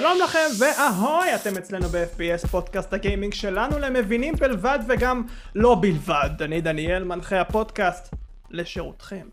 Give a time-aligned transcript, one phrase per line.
[0.00, 5.22] שלום לכם ואהוי, אתם אצלנו ב-FPS פודקאסט הגיימינג שלנו למבינים בלבד וגם
[5.54, 6.30] לא בלבד.
[6.40, 8.14] אני דניאל, מנחה הפודקאסט,
[8.50, 9.28] לשירותכם.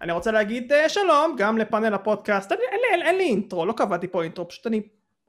[0.00, 3.72] אני רוצה להגיד uh, שלום גם לפאנל הפודקאסט, אין, אין, אין, אין לי אינטרו, לא
[3.72, 4.80] קבעתי פה אינטרו, פשוט אני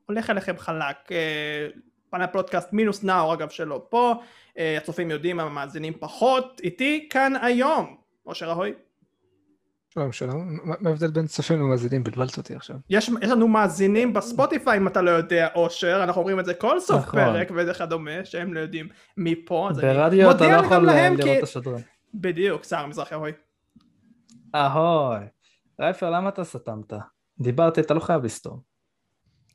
[0.06, 0.98] הולך אליכם חלק.
[1.08, 1.12] Uh,
[2.10, 4.14] פאנל פודקאסט מינוס נאור אגב שלא פה,
[4.50, 7.96] uh, הצופים יודעים, המאזינים פחות, איתי כאן היום,
[8.26, 8.74] אושר אהוי.
[9.94, 12.04] שלום שלום, מה ההבדל בין צופים למאזינים?
[12.04, 12.76] בלבלת אותי עכשיו.
[12.90, 16.80] יש, יש לנו מאזינים בספוטיפיי אם אתה לא יודע אושר, אנחנו אומרים את זה כל
[16.80, 17.20] סוף נכון.
[17.20, 21.38] פרק וכדומה, שהם לא יודעים מי פה, אז ברדיו אתה לא יכול לראות כי...
[21.38, 21.82] את השדרן.
[22.14, 23.32] בדיוק, שר המזרחי אהוי.
[24.56, 25.26] אהוי.
[25.80, 26.94] רייפר למה אתה סתמת?
[27.40, 28.60] דיברתי, אתה לא חייב לסתום.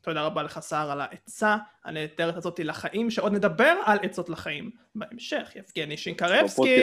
[0.00, 5.52] תודה רבה לך סער על העצה הנהדרת הזאתי לחיים, שעוד נדבר על עצות לחיים בהמשך.
[5.56, 6.82] יבגני שינקרבסקי,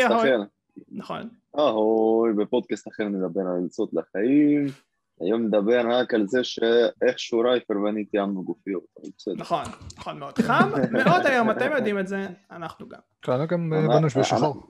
[0.92, 1.30] נכון.
[1.60, 4.66] אהוי, בפודקאסט אחר נדבר על עצות לחיים,
[5.22, 8.84] היום נדבר רק על זה שאיכשהו רייפר ואני תיאמנו גופיות,
[9.36, 9.64] נכון,
[9.98, 10.38] נכון מאוד.
[10.38, 13.00] חם מאוד היום, אתם יודעים את זה, אנחנו גם.
[13.26, 14.64] כולנו גם בנוש בשחור.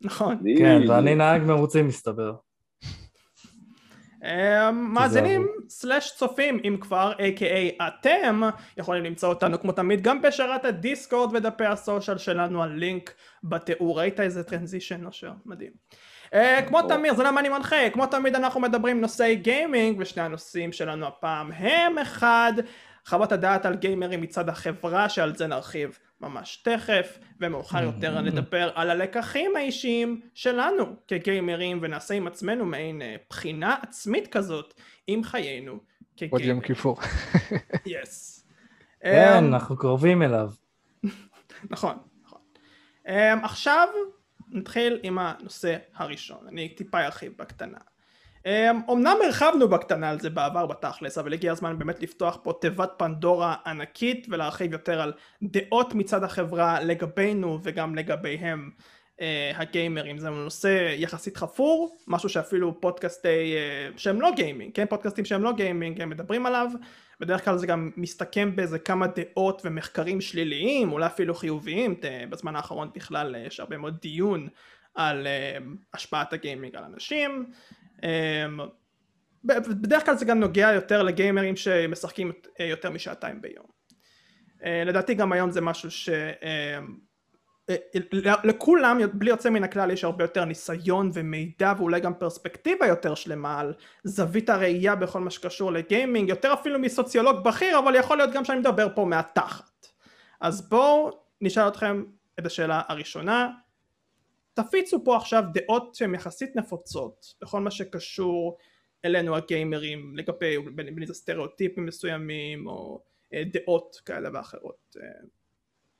[0.00, 0.36] נכון.
[0.58, 2.34] כן, ואני נהג מרוצים מסתבר.
[4.72, 8.40] מאזינים סלאש צופים אם כבר a.k.a אתם
[8.76, 13.98] יכולים למצוא אותנו כמו תמיד גם בשרת הדיסקורד ודפי הסושיאל שלנו הלינק בתיאור.
[13.98, 15.32] ראית איזה טרנזישן אושר?
[15.46, 15.70] מדהים.
[16.68, 17.90] כמו תמיד זה למה אני מנחה.
[17.92, 22.52] כמו תמיד אנחנו מדברים נושאי גיימינג ושני הנושאים שלנו הפעם הם אחד
[23.06, 28.90] חוות הדעת על גיימרים מצד החברה שעל זה נרחיב ממש תכף ומאוחר יותר נדבר על
[28.90, 34.74] הלקחים האישיים שלנו כגיימרים ונעשה עם עצמנו מעין אה, בחינה עצמית כזאת
[35.06, 35.78] עם חיינו
[36.16, 36.30] כגיימרים.
[36.30, 36.96] עוד יום כיפור.
[37.86, 38.46] יס.
[39.00, 40.50] כן, אמ, אנחנו קרובים אליו.
[41.70, 42.40] נכון, נכון.
[43.08, 43.88] אמ, עכשיו
[44.48, 47.78] נתחיל עם הנושא הראשון, אני טיפה ארחיב בקטנה.
[48.46, 53.56] אמנם הרחבנו בקטנה על זה בעבר בתכלס אבל הגיע הזמן באמת לפתוח פה תיבת פנדורה
[53.66, 58.70] ענקית ולהרחיב יותר על דעות מצד החברה לגבינו וגם לגביהם.
[59.20, 64.86] אה, הגיימרים זה נושא יחסית חפור משהו שאפילו פודקאסטי אה, שהם לא גיימינג כן?
[64.86, 66.66] פודקאסטים שהם לא גיימינג הם מדברים עליו
[67.20, 71.94] בדרך כלל זה גם מסתכם באיזה כמה דעות ומחקרים שליליים אולי אפילו חיוביים
[72.30, 74.48] בזמן האחרון בכלל יש הרבה מאוד דיון
[74.94, 75.58] על אה,
[75.94, 77.30] השפעת הגיימינג על אנשים.
[77.30, 77.44] אמ,
[79.44, 83.66] בדרך כלל זה גם נוגע יותר לגיימרים שמשחקים אה, יותר משעתיים ביום.
[84.64, 86.08] אה, לדעתי גם היום זה משהו ש...
[86.08, 86.96] אמ,
[87.70, 93.14] אה, לכולם בלי יוצא מן הכלל יש הרבה יותר ניסיון ומידע ואולי גם פרספקטיבה יותר
[93.14, 98.32] שלמה על זווית הראייה בכל מה שקשור לגיימינג יותר אפילו מסוציולוג בכיר אבל יכול להיות
[98.32, 99.86] גם שאני מדבר פה מהתחת
[100.40, 101.10] אז בואו
[101.40, 102.04] נשאל אתכם
[102.38, 103.50] את השאלה הראשונה
[104.54, 108.58] תפיצו פה עכשיו דעות שהן יחסית נפוצות בכל מה שקשור
[109.04, 113.02] אלינו הגיימרים לגבי בין אם זה סטריאוטיפים מסוימים או
[113.34, 114.96] אה, דעות כאלה ואחרות.
[115.02, 115.08] אה,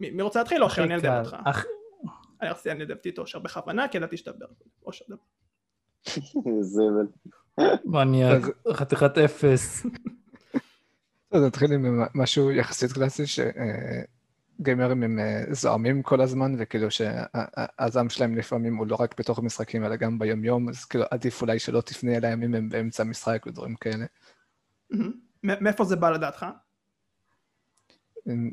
[0.01, 1.37] מי, מי רוצה להתחיל או שאני אנדב אותך?
[1.45, 1.65] אח...
[2.41, 4.47] אני רציתי לנדבתי את אושר בכוונה כי ידעתי שתדבר.
[4.87, 5.17] אושר דבר
[6.61, 7.07] זבל.
[7.85, 9.87] מניאק חתיכת אפס.
[11.33, 13.41] אז נתחיל עם משהו יחסית קלאסי ש...
[13.41, 14.03] אה,
[14.61, 19.85] גיימרים הם אה, זועמים כל הזמן, וכאילו שהזעם שלהם לפעמים הוא לא רק בתוך המשחקים,
[19.85, 23.75] אלא גם ביומיום, אז כאילו עדיף אולי שלא תפנה אליהם אם הם באמצע המשחק ודברים
[23.75, 24.05] כאלה.
[25.45, 26.47] מאיפה זה בא לדעתך?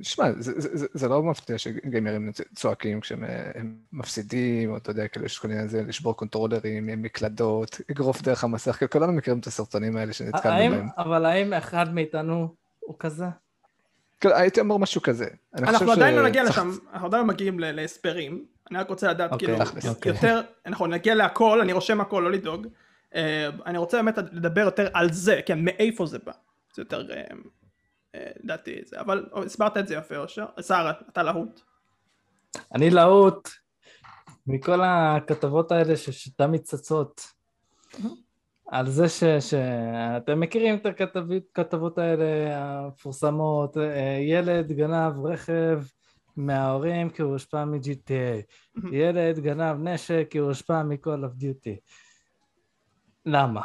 [0.01, 3.51] שמע, זה, זה, זה, זה לא מפתיע שגיימרים צועקים כשהם אה,
[3.91, 8.75] מפסידים, או אתה יודע, כאילו יש כל מיני זה, לשבור קונטרולרים, מקלדות, אגרוף דרך המסך,
[8.78, 10.88] כאילו כולנו מכירים את הסרטונים האלה שנתקלנו בהם.
[10.97, 13.25] אבל האם אחד מאיתנו הוא כזה?
[14.22, 15.26] כן, הייתי אומר משהו כזה.
[15.54, 18.46] אנחנו עדיין לא נגיע לשם, אנחנו עדיין לא מגיעים להסברים.
[18.72, 20.12] אני רק רוצה לדעת, אוקיי, כאילו, אוקיי.
[20.12, 22.68] יותר, אנחנו נגיע להכל, אני רושם הכל, לא לדאוג.
[23.16, 26.32] אה, אני רוצה באמת לדבר יותר על זה, כן, מאיפה זה בא.
[26.76, 27.24] זה יותר, אה,
[28.16, 30.46] אה, לדעתי, זה, אבל הסברת את זה יפה, אושר.
[30.62, 31.62] שרה, אתה להוט.
[32.76, 33.50] אני להוט
[34.48, 37.22] מכל הכתבות האלה שתמיד צצות.
[38.72, 45.82] על זה ש, שאתם מכירים את הכתבות האלה המפורסמות, אה, ילד גנב רכב
[46.38, 48.41] מההורים כי הוא הושפע מ-GTA,
[48.91, 51.79] ילד גנב נשק כי הוא הושפע מכל אוף דיוטי.
[53.26, 53.62] למה?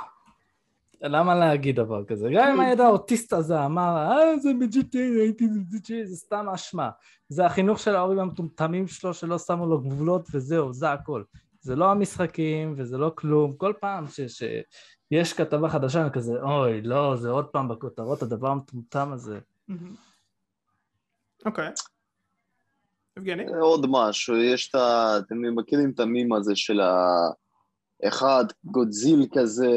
[1.03, 2.29] למה להגיד דבר כזה?
[2.35, 6.91] גם אם הילד האוטיסט הזה אמר, אה זה מ-GTA, ראיתי זה זה סתם אשמה.
[7.29, 11.23] זה החינוך של ההורים המטומטמים שלו שלא שמו לו גבולות וזהו, זה הכל.
[11.61, 14.43] זה לא המשחקים וזה לא כלום, כל פעם ש, ש,
[15.11, 19.39] יש כתבה חדשה, אני כזה, אוי, לא, זה עוד פעם בכותרות, הדבר המטומטם הזה.
[21.47, 21.69] אוקיי.
[23.17, 23.45] יבגני?
[23.61, 25.19] עוד משהו, יש את ה...
[25.19, 26.81] אתם מכירים את המים הזה של
[28.03, 29.71] האחד גודזיל כזה,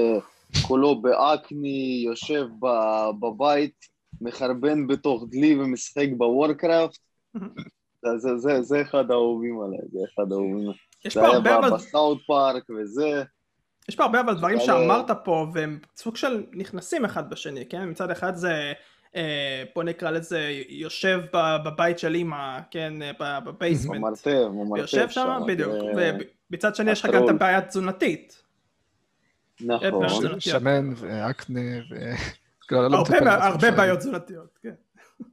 [0.68, 2.48] כולו באקני, יושב
[3.20, 3.86] בבית
[4.22, 7.00] מחרבן בתוך דלי ומשחק ב Warcraft,
[8.02, 10.72] זה, זה, זה, זה אחד האהובים עליי, זה אחד האהובים.
[11.06, 11.72] יש זה פה היה.
[11.72, 13.24] ב South Park וזה,
[13.90, 17.90] יש פה הרבה אבל דברים אבל- שאמרת פה והם סוג של נכנסים אחד בשני, כן?
[17.90, 18.74] מצד אחד זה,
[19.16, 22.94] אה, בוא נקרא לזה, יושב בבית של אימא, כן?
[23.02, 23.98] אה, ב basement.
[23.98, 25.74] במרתף, במרתף יושב שם, בדיוק.
[26.50, 27.30] ובצד שני יש לך גם את.
[27.30, 28.44] הבעיה התזונתית.
[29.62, 30.04] נכון.
[30.04, 30.40] אה.
[30.40, 31.96] שמן ואקנה ו...
[32.72, 33.72] לא הרבה.
[33.72, 34.74] בעיות תזונתיות, כן.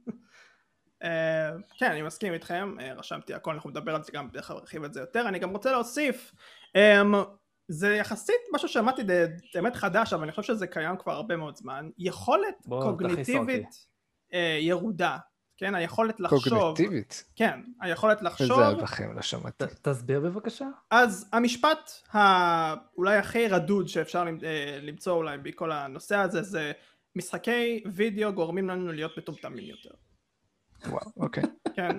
[1.03, 4.57] אה, כן, אני מסכים איתכם, אה, רשמתי הכל, אנחנו נדבר על זה גם, בדרך כלל
[4.57, 5.27] נרחיב את זה יותר.
[5.27, 6.35] אני גם רוצה להוסיף,
[6.75, 7.13] אמ,
[7.67, 11.89] זה יחסית משהו זה באמת חדש, אבל אני חושב שזה קיים כבר הרבה מאוד זמן.
[11.97, 12.81] יכולת בוא.
[12.83, 13.85] קוגניטיבית
[14.33, 15.17] אה, ירודה,
[15.57, 17.23] כן, היכולת לחשוב, קוגניטיבית.
[17.35, 19.65] כן, היכולת איזה לחשוב, אלבכים, לא שמעתי.
[19.65, 20.65] ת- תסביר בבקשה.
[20.91, 26.71] אז המשפט ה- אולי הכי רדוד שאפשר אה, למצוא אולי בכל הנושא הזה זה
[27.15, 29.89] משחקי וידאו גורמים לנו להיות מטומטמים יותר.
[30.85, 31.43] וואו, אוקיי.
[31.75, 31.97] כן.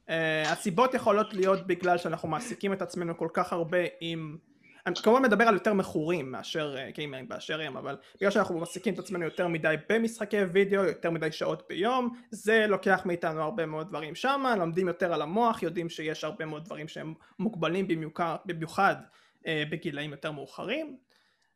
[0.00, 0.12] uh,
[0.48, 4.38] הסיבות יכולות להיות בגלל שאנחנו מעסיקים את עצמנו כל כך הרבה עם...
[4.86, 8.94] אני כמובן מדבר על יותר מכורים מאשר uh, גיימרים באשר הם, אבל בגלל שאנחנו מעסיקים
[8.94, 13.88] את עצמנו יותר מדי במשחקי וידאו, יותר מדי שעות ביום, זה לוקח מאיתנו הרבה מאוד
[13.88, 18.96] דברים שמה, לומדים יותר על המוח, יודעים שיש הרבה מאוד דברים שהם מוגבלים במיוחד, במיוחד
[19.38, 20.96] uh, בגילאים יותר מאוחרים,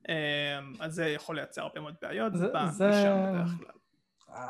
[0.03, 0.11] uh,
[0.81, 3.75] אז זה יכול לייצר הרבה מאוד בעיות זה- ב- זה- בדרך כלל.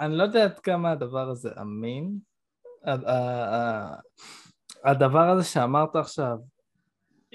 [0.00, 2.18] אני לא יודע עד כמה הדבר הזה אמין.
[4.84, 6.36] הדבר הזה שאמרת עכשיו,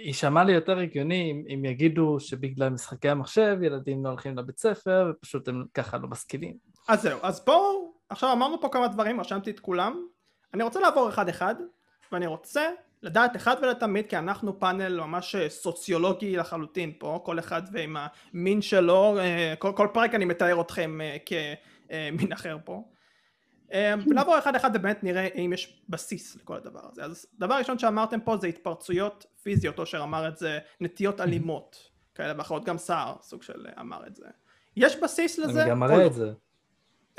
[0.04, 5.12] יישמע לי יותר הגיוני אם, אם יגידו שבגלל משחקי המחשב ילדים לא הולכים לבית ספר
[5.12, 6.54] ופשוט הם ככה לא משכילים.
[6.88, 10.06] אז זהו, אז בואו, עכשיו אמרנו פה כמה דברים, רשמתי את כולם,
[10.54, 11.56] אני רוצה לעבור אחד אחד,
[12.12, 12.70] ואני רוצה
[13.04, 17.98] לדעת אחד ולתמיד, כי אנחנו פאנל ממש אה, סוציולוגי לחלוטין פה, כל אחד ועם
[18.34, 22.84] המין שלו, אה, כל, כל פרק אני מתאר אתכם אה, כמין אחר פה.
[24.08, 27.04] ונעבור אחד אחד ובאמת נראה אם יש בסיס לכל הדבר הזה.
[27.04, 32.34] אז דבר ראשון שאמרתם פה זה התפרצויות פיזיות, אושר אמר את זה, נטיות אלימות כאלה
[32.38, 34.26] ואחרות, גם סער סוג של אה, אמר את זה.
[34.78, 35.62] יש בסיס לזה?
[35.62, 36.06] אני גם מראה לא?
[36.08, 36.32] את זה.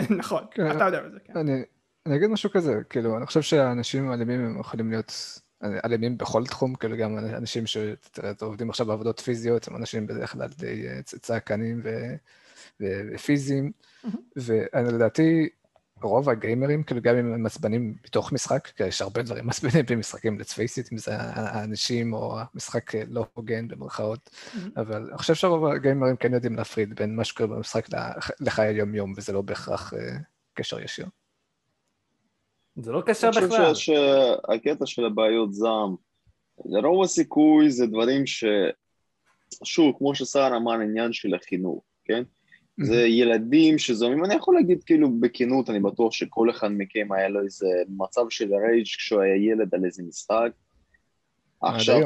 [0.21, 0.77] נכון, כן.
[0.77, 1.37] אתה יודע את זה, כן.
[1.37, 1.63] אני,
[2.07, 5.41] אני אגיד משהו כזה, כאילו, אני חושב שאנשים אלימים הם יכולים להיות
[5.85, 10.89] אלימים בכל תחום, כאילו גם אנשים שעובדים עכשיו בעבודות פיזיות, הם אנשים בדרך כלל די
[10.89, 11.83] אה, צעקנים
[12.81, 13.73] ופיזיים,
[14.37, 15.49] ולדעתי
[16.03, 20.39] רוב הגיימרים, כאילו גם אם הם מעצבנים בתוך משחק, כי יש הרבה דברים מעצבנים במשחקים,
[20.41, 24.31] let's face it, אם זה האנשים או המשחק אה, לא הוגן במרכאות,
[24.77, 29.13] אבל אני חושב שרוב הגיימרים כן יודעים להפריד בין מה שקורה במשחק לח- לחיי היום-יום,
[29.17, 30.17] וזה לא בהכרח אה,
[30.55, 31.07] קשר ישיר.
[32.77, 33.03] זה לא
[33.39, 33.73] אני בכלל.
[33.75, 33.91] חושב ש-
[34.51, 35.95] שהקטע של הבעיות זעם,
[36.65, 38.45] לרוב הסיכוי זה דברים ש...
[39.65, 42.23] שוב, כמו שסער אמר, עניין של החינוך, כן?
[42.79, 47.43] זה ילדים שזוהמים, אני יכול להגיד כאילו בכנות, אני בטוח שכל אחד מכם היה לו
[47.43, 50.51] איזה מצב של רייג' כשהוא היה ילד על איזה משחק.
[51.63, 52.01] עכשיו,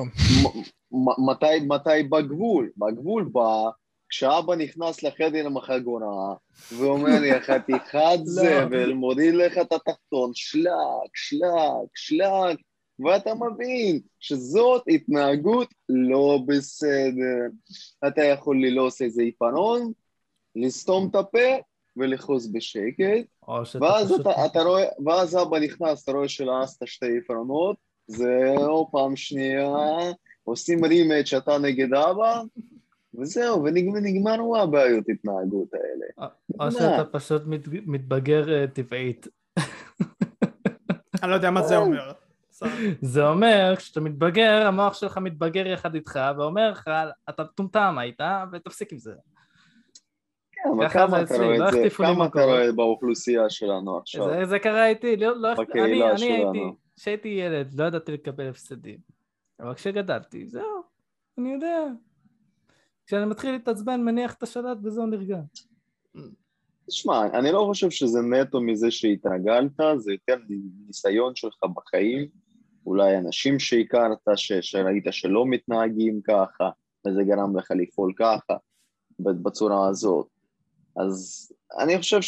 [1.27, 2.71] מתי, מתי בגבול?
[2.77, 3.71] בגבול בא
[4.09, 6.35] כשאבא נכנס לחדר עם החגורה
[6.79, 10.71] ואומר לי, חתיכת זבל, מוריד לך את התחתון, שלק,
[11.15, 12.57] שלק, שלק,
[12.99, 17.47] ואתה מבין שזאת התנהגות לא בסדר.
[18.09, 19.93] אתה יכול ללעוס איזה עיפרון,
[20.57, 21.39] לסתום את הפה
[21.97, 23.27] ולחוס בשקט,
[23.83, 24.21] ואז פשוט...
[24.21, 27.77] אתה, אתה רואה, ואז אבא נכנס, אתה רואה שלעסת שתי עיפרונות,
[28.07, 29.69] זהו, פעם שנייה,
[30.45, 32.43] עושים רימט שאתה נגד אבא,
[33.15, 36.31] וזהו, ונגמרו הבעיות התנהגות האלה.
[36.61, 39.27] או שאתה פשוט מת- מתבגר אה, טבעית.
[41.23, 42.13] אני לא יודע מה זה אומר.
[42.53, 42.95] סורי.
[43.03, 46.91] זה אומר, כשאתה מתבגר, המוח שלך מתבגר יחד איתך, ואומר לך,
[47.29, 48.21] אתה מטומטם היית,
[48.53, 49.13] ותפסיק עם זה.
[50.73, 52.45] אבל כמה זה אתה רואה לא את זה, החטיפו לי כמה אתה.
[52.45, 54.29] רואה באוכלוסייה שלנו עכשיו?
[54.29, 56.33] זה, זה קרה איתי, לא, לא, אני.
[56.33, 56.59] הייתי,
[56.97, 58.99] כשהייתי ילד, לא ידעתי לקבל הפסדים.
[59.61, 60.83] אבל כשגדלתי, זהו,
[61.39, 61.87] אני יודע.
[63.07, 65.39] כשאני מתחיל להתעצבן, מניח את השלט וזהו נרגע.
[66.87, 70.37] תשמע, אני לא חושב שזה נטו מזה שהתרגלת, זה יותר
[70.87, 72.29] ניסיון שלך בחיים,
[72.87, 76.71] אולי אנשים שהכרת, ש- שראית שלא מתנהגים ככה,
[77.07, 78.55] וזה גרם לך לפעול ככה,
[79.21, 80.34] בצורה הזאת.
[80.97, 82.21] אז אני חושב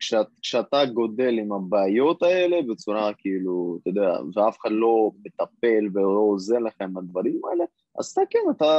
[0.00, 6.58] שכשאתה גודל עם הבעיות האלה בצורה כאילו, אתה יודע, ואף אחד לא מטפל ולא עוזר
[6.58, 7.64] לך עם הדברים האלה,
[7.98, 8.74] אז אתה כן, אתה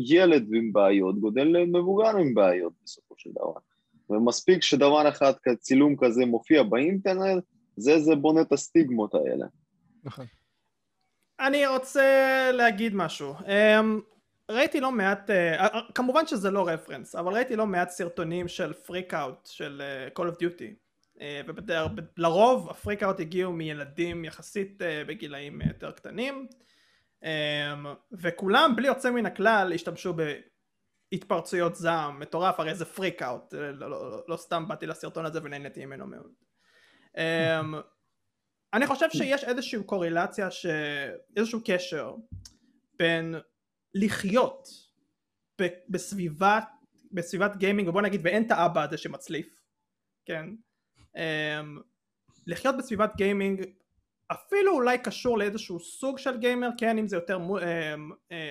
[0.00, 3.52] ילד עם בעיות, גודל למבוגר עם בעיות בסופו של דבר.
[4.10, 7.44] ומספיק שדבר אחד, צילום כזה מופיע באינטרנט,
[7.76, 9.46] זה זה בונה את הסטיגמות האלה.
[10.04, 10.24] נכון.
[11.40, 13.34] אני רוצה להגיד משהו.
[13.34, 14.00] אמ,
[14.50, 19.14] ראיתי לא מעט, אה, כמובן שזה לא רפרנס, אבל ראיתי לא מעט סרטונים של פריק
[19.14, 20.88] אאוט של אה, Call of Duty.
[21.20, 21.40] אה,
[22.16, 26.46] ולרוב ה freak out הגיעו מילדים יחסית אה, בגילאים יותר קטנים.
[28.12, 30.14] וכולם בלי יוצא מן הכלל השתמשו
[31.12, 35.86] בהתפרצויות זעם מטורף הרי זה freak out לא, לא, לא סתם באתי לסרטון הזה ונהניתי
[35.86, 36.32] ממנו מאוד.
[38.74, 40.66] אני חושב שיש איזושהי קורלציה, ש...
[41.36, 42.14] איזשהו קשר
[42.98, 43.34] בין
[43.94, 44.68] לחיות
[45.88, 46.64] בסביבת,
[47.12, 49.62] בסביבת גיימינג, ובוא נגיד ואין את האבא הזה שמצליף,
[50.24, 50.46] כן?
[51.16, 51.80] Um,
[52.46, 53.64] לחיות בסביבת גיימינג
[54.32, 57.38] אפילו אולי קשור לאיזשהו סוג של גיימר, כן, אם זה יותר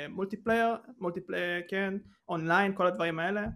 [0.09, 1.93] multiplayer, multiplayer, כן,
[2.29, 3.47] אונליין, כל הדברים האלה.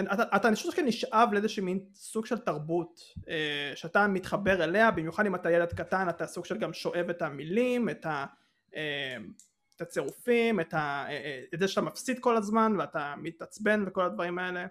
[0.00, 5.34] אתה, אני חושב שנשאב לאיזשהו מין סוג של תרבות אה, שאתה מתחבר אליה במיוחד אם
[5.34, 8.26] אתה ילד קטן אתה סוג של גם שואב את המילים את, ה,
[8.76, 9.16] אה,
[9.82, 14.04] את הצירופים את, ה, אה, אה את זה שאתה מפסיד כל הזמן ואתה מתעצבן וכל
[14.04, 14.66] הדברים האלה.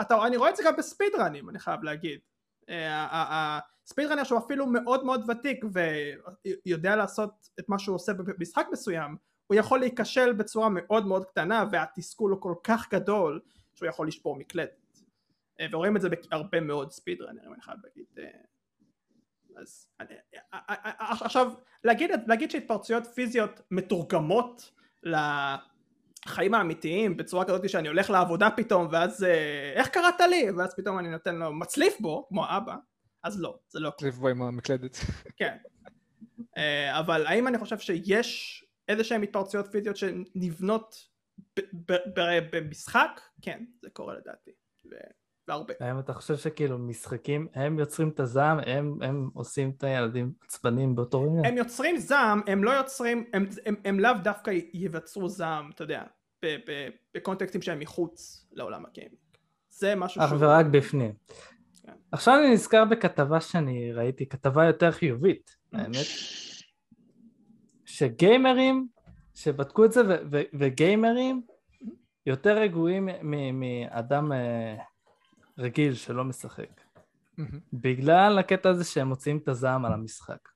[0.00, 2.20] אתה, אני רואה את זה גם בספיד ראנים אני חייב להגיד.
[2.68, 5.64] אה, הספיד ראנר שהוא אפילו מאוד מאוד ותיק
[6.66, 9.16] ויודע לעשות את מה שהוא עושה במשחק מסוים
[9.46, 13.40] הוא יכול להיכשל בצורה מאוד מאוד קטנה והתסכול הוא כל כך גדול
[13.74, 15.02] שהוא יכול לשפור מקלדת.
[15.60, 18.06] אה, ורואים את זה בהרבה מאוד ספיד רנרים אני חייב להגיד.
[18.18, 18.40] אה,
[19.58, 21.52] אז אה, עכשיו
[21.84, 24.72] להגיד, להגיד שהתפרצויות פיזיות מתורגמות
[25.02, 29.26] לחיים האמיתיים בצורה כזאת שאני הולך לעבודה פתאום ואז
[29.74, 30.50] איך קראת לי?
[30.50, 32.74] ואז פתאום אני נותן לו מצליף בו כמו אבא
[33.22, 33.88] אז לא זה לא.
[33.88, 34.96] מצליף בו עם המקלדת.
[35.36, 35.56] כן.
[36.90, 41.08] אבל האם אני חושב שיש איזה שהן התפרצויות פיזיות שנבנות
[42.52, 44.50] במשחק, כן, זה קורה לדעתי,
[45.48, 45.74] והרבה.
[45.80, 50.94] האם אתה חושב שכאילו משחקים, הם יוצרים את הזעם, הם, הם עושים את הילדים עצבנים
[50.94, 51.48] באותו רגע?
[51.48, 56.02] הם יוצרים זעם, הם לא יוצרים, הם, הם, הם לאו דווקא יבצרו זעם, אתה יודע,
[57.14, 59.18] בקונטקסטים שהם מחוץ לעולם הגיימינג.
[59.70, 61.12] זה משהו אך ורק בפנים.
[61.82, 61.92] כן.
[62.12, 66.06] עכשיו אני נזכר בכתבה שאני ראיתי, כתבה יותר חיובית, האמת,
[67.84, 68.88] שגיימרים
[69.34, 71.42] שבדקו את זה, ו- ו- וגיימרים
[72.26, 73.08] יותר רגועים
[73.52, 74.76] מאדם אה,
[75.58, 76.80] רגיל שלא משחק.
[77.72, 80.48] בגלל הקטע הזה שהם מוציאים את הזעם על המשחק.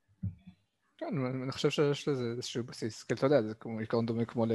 [0.99, 3.03] כן, אני חושב שיש לזה איזשהו בסיס.
[3.03, 4.47] כי אתה יודע, זה כמו עיקרון דומה כמו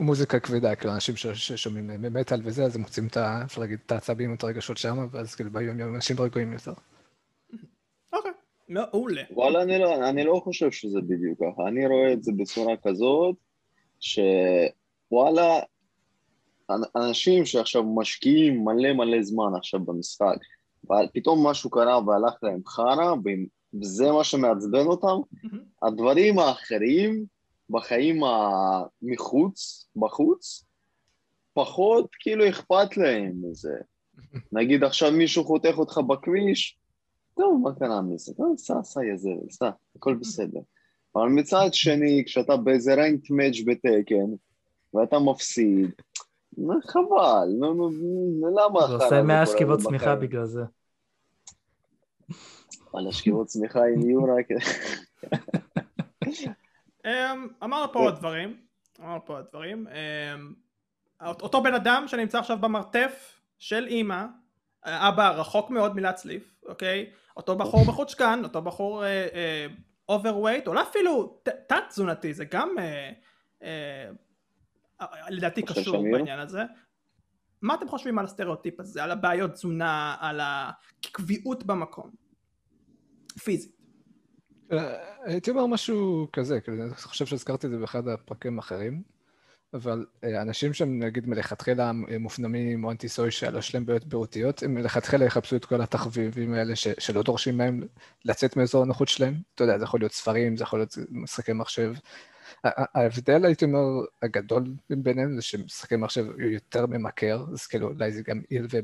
[0.00, 3.42] למוזיקה כבדה, כאילו אנשים ששומעים מטאל וזה, אז הם מוצאים את ה...
[3.44, 6.72] אפשר להגיד, את העצבים, את הרגשות שם, ואז כאילו ביום יום אנשים רגועים יותר.
[8.12, 8.30] אוקיי,
[8.68, 9.22] מעולה.
[9.30, 11.68] וואלה, אני לא, אני לא חושב שזה בדיוק ככה.
[11.68, 13.36] אני רואה את זה בצורה כזאת,
[14.00, 15.60] שוואלה,
[16.96, 20.36] אנשים שעכשיו משקיעים מלא מלא זמן עכשיו במשחק,
[20.84, 23.14] ופתאום משהו קרה והלך להם חרא,
[23.80, 25.16] וזה מה שמעצבן אותם,
[25.82, 27.24] הדברים האחרים
[27.70, 28.20] בחיים
[29.02, 30.64] מחוץ, בחוץ,
[31.54, 33.74] פחות כאילו אכפת להם מזה.
[34.52, 36.78] נגיד עכשיו מישהו חותך אותך בכביש,
[37.36, 38.34] טוב, מה קרה מזה?
[38.34, 40.60] טוב, סע, סע, זבל, סע, הכל בסדר.
[41.16, 44.30] אבל מצד שני, כשאתה באיזה ריינט מאץ' בתקן,
[44.94, 45.90] ואתה מפסיד,
[46.86, 47.90] חבל, נו, נו,
[48.48, 50.62] למה אחר זה עושה מאה שכיבות צמיחה בגלל זה.
[52.92, 54.34] וואלה, שכיבות צמיחה עם יורה.
[57.06, 58.56] אמ, אמרנו פה עוד דברים,
[59.00, 59.86] אמרנו פה עוד דברים.
[59.88, 60.54] אמ,
[61.42, 64.24] אותו בן אדם שנמצא עכשיו במרתף של אימא,
[64.84, 67.10] אבא רחוק מאוד מלהצליף, אוקיי?
[67.36, 69.66] אותו בחור מחוצ'קן, אותו בחור אה, אה,
[70.08, 73.10] overweight, או אפילו תת תזונתי, זה גם אה,
[73.62, 74.10] אה,
[75.28, 76.62] לדעתי קשור בעניין הזה.
[77.62, 82.10] מה אתם חושבים על הסטריאוטיפ הזה, על הבעיות תזונה, על הקביעות במקום?
[83.44, 83.74] פיזית.
[84.72, 89.02] אה, הייתי אומר משהו כזה, אני חושב שהזכרתי את זה באחד הפרקים האחרים.
[89.74, 94.62] אבל אה, אנשים שהם נגיד מלכתחילה מופנמים או anti social או יש להם בעיות בריאותיות,
[94.62, 97.80] הם מלכתחילה יחפשו את כל התחביבים האלה ש, שלא דורשים מהם
[98.24, 99.34] לצאת מאזור הנוחות שלהם.
[99.54, 101.92] אתה יודע, זה יכול להיות ספרים, זה יכול להיות משחקי מחשב.
[102.64, 108.22] ההבדל, הייתי אומר, הגדול ביניהם זה שמשחקי מחשב הוא יותר ממכר, אז כאילו אולי זה
[108.22, 108.80] גם ילווה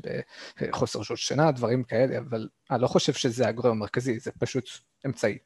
[0.61, 4.69] בחוסר שעות שינה, דברים כאלה, אבל אני לא חושב שזה הגורם המרכזי, זה פשוט
[5.05, 5.37] אמצעי.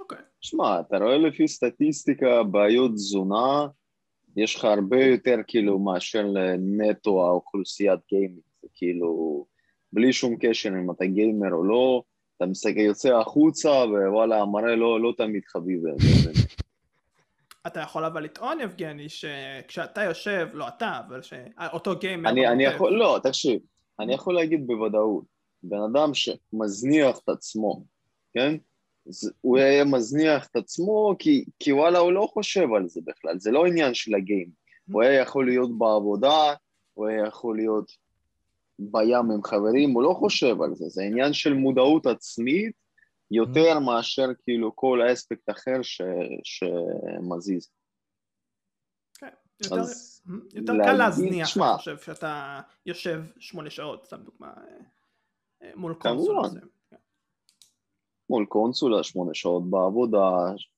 [0.00, 0.18] אוקיי.
[0.40, 3.66] שמע, אתה רואה לפי סטטיסטיקה בעיות תזונה,
[4.36, 6.26] יש לך הרבה יותר כאילו מאשר
[6.58, 9.46] נטו האוכלוסיית גיימינג, זה כאילו
[9.92, 12.02] בלי שום קשר אם אתה גיימר או לא,
[12.44, 15.80] אתה מסתכל, יוצא החוצה ווואלה המראה לא, לא תמיד חביב.
[17.66, 22.30] אתה יכול אבל לטעון יבגני שכשאתה יושב, לא אתה, אבל שאותו גיימר...
[22.30, 23.60] אני, אני יכול, לא, תקשיב,
[24.00, 25.24] אני יכול להגיד בוודאות,
[25.62, 27.84] בן אדם שמזניח את עצמו,
[28.34, 28.56] כן?
[29.40, 33.50] הוא היה מזניח את עצמו, כי, כי וואלה, הוא לא חושב על זה בכלל, זה
[33.50, 34.48] לא עניין של הגיים.
[34.92, 36.54] הוא היה יכול להיות בעבודה,
[36.94, 38.03] הוא היה יכול להיות
[38.78, 42.72] בים עם חברים, הוא לא חושב על זה, זה עניין של מודעות עצמית
[43.30, 46.00] יותר מאשר כאילו כל אספקט אחר ש,
[46.44, 47.70] שמזיז.
[49.18, 49.28] כן,
[49.64, 49.76] יותר,
[50.54, 51.56] יותר להגיד- קל להזניח.
[51.58, 54.62] אני חושב, שאתה יושב שמונה שעות, סתם דוגמה, אה,
[55.62, 56.44] אה, מול קונסול כמובן.
[56.46, 56.60] הזה.
[56.90, 56.96] כן.
[58.30, 60.28] מול קונסולה, שמונה שעות בעבודה,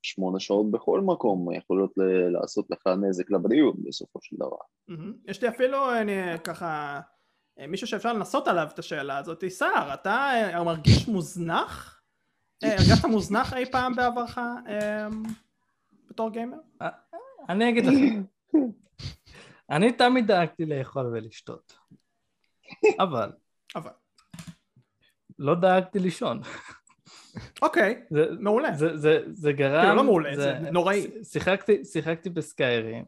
[0.02, 1.92] שמונה שעות בכל מקום, יכולות
[2.32, 4.56] לעשות לך נזק לבריאות בסופו של דבר.
[4.88, 5.12] מהמם.
[5.28, 6.12] יש לי אפילו אני,
[6.44, 7.00] ככה אה,
[7.68, 12.00] מישהו שאפשר לנסות עליו את השאלה הזאת, סער, אתה אה, מרגיש מוזנח?
[12.64, 15.06] אה, הרגשת מוזנח אי פעם בעברך אה,
[16.10, 16.56] בתור גיימר?
[17.48, 18.22] אני אגיד לכם,
[19.70, 21.78] אני תמיד דאגתי לאכול ולשתות,
[23.00, 23.32] אבל
[23.76, 23.90] אבל.
[25.38, 26.40] לא דאגתי לישון.
[27.62, 28.02] אוקיי,
[28.40, 28.74] מעולה.
[28.74, 29.80] זה, זה, זה גרם...
[29.80, 31.06] כאילו, לא מעולה, זה נוראי.
[31.84, 33.04] שיחקתי, בסקיירים,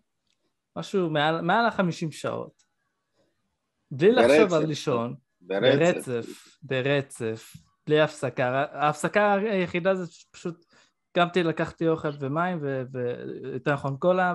[0.76, 2.62] משהו מעל, ה-50 שעות,
[3.90, 4.54] בלי לחשוב.
[4.54, 6.08] על לישון, ברצף.
[6.08, 7.52] ברצף, ברצף,
[7.86, 8.64] בלי הפסקה.
[8.72, 10.64] ההפסקה היחידה זה פשוט
[11.12, 14.34] קמתי, לקחתי אוכל ומים, ו- ויותר נכון קולה,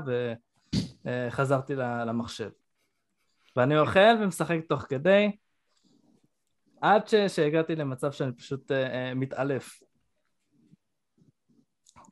[1.05, 2.49] וחזרתי למחשב.
[3.55, 5.31] ואני אוכל ומשחק תוך כדי,
[6.81, 9.79] עד ש- שהגעתי למצב שאני פשוט אה, אה, מתעלף.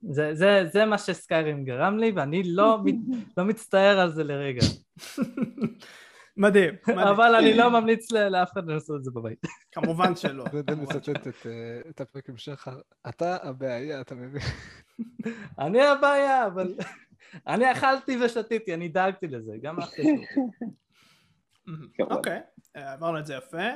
[0.10, 4.62] זה, זה, זה מה שסקיירים גרם לי, ואני לא, מת- לא מצטער על זה לרגע.
[6.42, 7.00] מדהים, מדהים.
[7.00, 9.42] אבל אני לא ממליץ לאף אחד לעשות את זה בבית.
[9.74, 10.46] כמובן שלא.
[10.52, 11.48] זה די מצטט את,
[11.90, 12.68] את הפרק המשך,
[13.10, 14.42] אתה הבעיה, אתה מבין?
[15.60, 16.76] אני הבעיה, אבל...
[17.48, 20.22] אני אכלתי ושתיתי, אני דאגתי לזה, גם שירותים.
[21.68, 21.88] מהמם.
[21.94, 22.16] כמובן.
[22.16, 22.40] אוקיי,
[22.76, 23.68] אה, עברנו את זה יפה.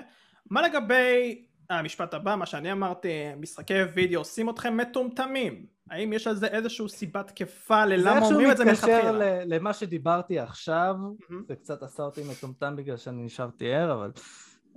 [0.52, 5.66] מה לגבי המשפט הבא, מה שאני אמרתי, משחקי וידאו עושים אתכם מטומטמים?
[5.92, 9.12] האם יש על זה איזושהי סיבה תקפה זה ללמה איכשהו אומרים את זה מתקשר מלכתחילה?
[9.12, 10.96] ל- למה שדיברתי עכשיו,
[11.30, 11.44] מהמם.
[11.48, 14.12] זה קצת עשה אותי מטומטם בגלל שאני נשארתי ער, אבל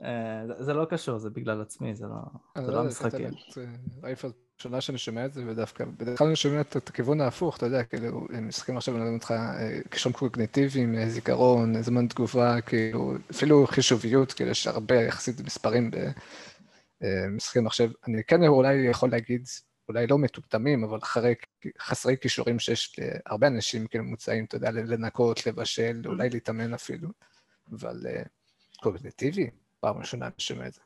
[0.05, 0.11] אה,
[0.47, 2.15] זה- זה לא קשור, זה בגלל עצמי, זה לא
[2.57, 3.27] אני זה לא לא המשחקים.
[3.59, 3.63] אה,
[4.03, 7.57] רייף הראשונה שאני שומע את זה, ודווקא בדרך כלל אני שומע את את הכיוון ההפוך,
[7.57, 12.07] אתה יודע, כאילו, הם משחקים עכשיו, מלמדים אותך אה, קישון קוגניטיביים, אה, זיכרון, אה, זמן
[12.07, 15.91] תגובה, כאילו, אפילו חישוביות, כאילו, יש הרבה יחסית מספרים
[17.01, 17.91] במשחקי מחשב.
[18.07, 19.47] אני כן אולי יכול להגיד,
[19.89, 21.35] אולי לא מטומטמים, אבל אחרי,
[21.79, 27.09] חסרי כישורים שיש להרבה אנשים, כאילו, מוצאים, אתה יודע, לנקות, לבשל, אולי להתאמן אפילו,
[27.73, 28.23] אבל אה,
[28.83, 30.81] קוגניטיבי, פעם ראשונה אני שומע את זה.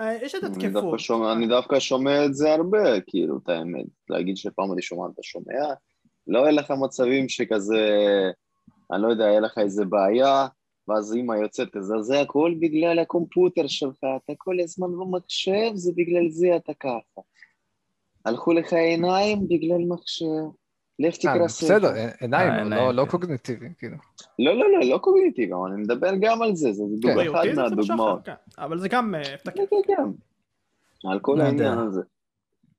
[0.00, 0.72] אה, יש את אני התקפות.
[0.72, 3.86] דווקא, שומע, אני דווקא שומע את זה הרבה, כאילו, את האמת.
[4.08, 5.74] להגיד שפעם אני שומע, אתה שומע?
[6.26, 7.86] לא יהיה לך מצבים שכזה,
[8.92, 10.46] אני לא יודע, יהיה לך איזה בעיה,
[10.88, 16.28] ואז אימא יוצאת כזה, זה הכל בגלל הקומפוטר שלך, אתה כל הזמן במחשב, זה בגלל
[16.28, 17.20] זה אתה ככה.
[18.24, 20.26] הלכו לך עיניים בגלל מחשב,
[20.98, 21.66] לך אה, תקרא ספר.
[21.66, 23.10] בסדר, עיניים, אה, אבל עיניים, לא- לא כן.
[23.10, 23.96] קוגניטיבי, כאילו.
[24.38, 27.62] לא, לא, לא, לא קוגניטיבי, אבל אני מדבר גם על זה, זה אחת בריאותי זה
[27.62, 28.24] קצת מהדוגמאות.
[28.24, 28.32] כן.
[28.58, 29.22] אבל זה גם אה.
[29.44, 30.02] כן, כן, כן.
[31.10, 31.78] על כל לא העניין.
[31.78, 32.00] הזה.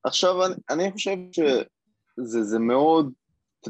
[0.03, 3.11] עכשיו, אני, אני חושב שזה זה מאוד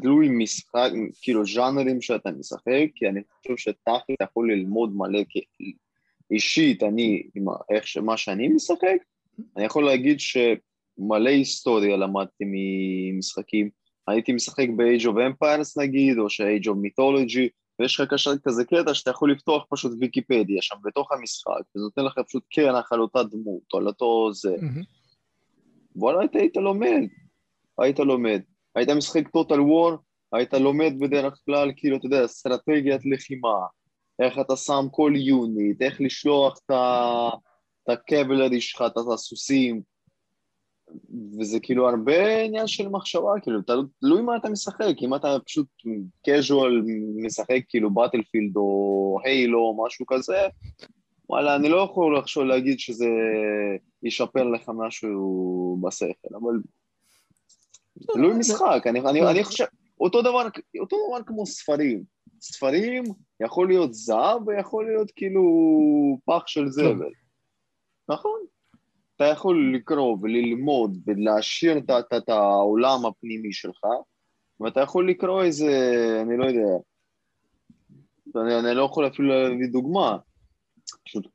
[0.02, 0.90] תלוי משחק,
[1.22, 5.40] כאילו ז'אנרים שאתה משחק, כי אני חושב שתכל'ס אתה יכול ללמוד מלא, כי
[6.32, 7.98] אישית, אני, עם איך.
[7.98, 8.98] מה שאני משחק,
[9.58, 13.70] אני יכול להגיד שמלא היסטוריה למדתי ממשחקים.
[14.08, 18.94] הייתי משחק ב-Age of Empires נגיד, או ש-Age of Mythology, ויש לך כזה, כזה קטע
[18.94, 23.24] שאתה יכול לפתוח פשוט ויקיפדיה שם בתוך המשחק, וזה נותן לך פשוט קרח על אותה
[23.24, 24.56] דמות, או על אותו זה.
[25.96, 27.08] וואלה, היית לומד,
[27.80, 28.42] היית לומד.
[28.76, 29.92] היית משחק טוטל וור,
[30.34, 33.56] היית לומד בדרך כלל, כאילו, אתה יודע, אסטרטגיית לחימה,
[34.20, 37.30] איך אתה שם כל יוניט, איך לשלוח את ה-
[37.84, 39.82] את הקבלרי שלך, את הסוסים,
[41.40, 45.68] וזה כאילו הרבה עניין של מחשבה, כאילו, תלו- תלוי מה אתה משחק, אם אתה פשוט
[46.30, 46.72] casual
[47.26, 50.38] משחק כאילו באטלפילד או הילו או משהו כזה,
[51.30, 53.08] וואלה, אני לא יכול עכשיו להגיד שזה
[54.04, 56.54] ישפר לך משהו בשכל, אבל
[58.14, 59.66] תלוי משחק, אני, אני, אני חושב,
[60.00, 60.48] אותו דבר,
[60.80, 62.04] אותו דבר כמו ספרים,
[62.42, 63.04] ספרים
[63.44, 65.44] יכול להיות זהב ויכול להיות כאילו
[66.26, 67.12] פח של זבל,
[68.10, 68.40] נכון?
[69.16, 73.84] אתה יכול לקרוא וללמוד ולהשאיר את, את, את העולם הפנימי שלך,
[74.60, 75.68] ואתה יכול לקרוא איזה,
[76.22, 76.78] אני לא יודע,
[78.36, 80.18] אני, אני לא יכול אפילו להביא דוגמה,
[81.06, 81.28] פשוט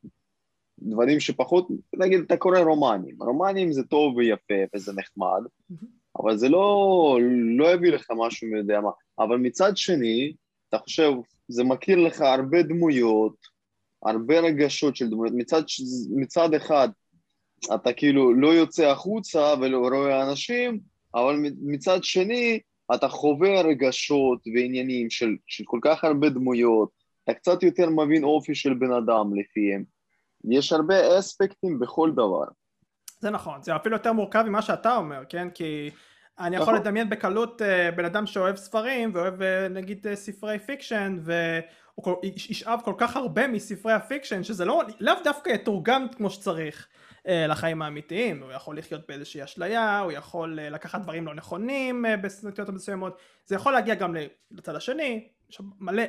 [0.79, 5.42] דברים שפחות, נגיד אתה קורא רומנים, רומנים זה טוב ויפה וזה נחמד,
[6.18, 7.18] אבל זה לא,
[7.59, 10.33] לא יביא לך משהו מי יודע מה, אבל מצד שני,
[10.68, 11.12] אתה חושב,
[11.49, 13.37] זה מכיר לך הרבה דמויות,
[14.05, 15.62] הרבה רגשות של דמויות, מצד,
[16.16, 16.88] מצד אחד
[17.75, 20.81] אתה כאילו לא יוצא החוצה ולא רואה אנשים,
[21.14, 22.61] אבל מצד שני
[22.94, 26.90] אתה חווה רגשות ועניינים של, של כל כך הרבה דמויות,
[27.25, 29.85] אתה קצת יותר מבין אופי של בן אדם לפיהם.
[30.51, 32.44] יש הרבה אספקטים בכל דבר.
[33.21, 35.51] זה נכון, זה אפילו יותר מורכב ממה שאתה אומר, כן?
[35.51, 35.91] כי
[36.39, 36.87] אני יכול נכון.
[36.87, 42.81] לדמיין בקלות אה, בן אדם שאוהב ספרים ואוהב אה, נגיד אה, ספרי fiction והוא ישאב
[42.85, 46.89] כל כך הרבה מספרי ה fiction שזה לא, לאו דווקא יתורגם כמו שצריך
[47.25, 53.19] לחיים האמיתיים, הוא יכול לחיות באיזושהי אשליה, הוא יכול לקחת דברים לא נכונים בסיטואציות מסוימות,
[53.47, 54.17] זה יכול להגיע גם
[54.51, 56.03] לצד השני, יש מלא,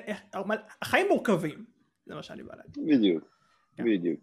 [0.45, 1.65] מלא, החיים מורכבים,
[2.05, 2.87] זה מה שאני בא להגיד.
[2.87, 3.23] בדיוק,
[3.77, 3.83] כן.
[3.83, 4.19] בדיוק.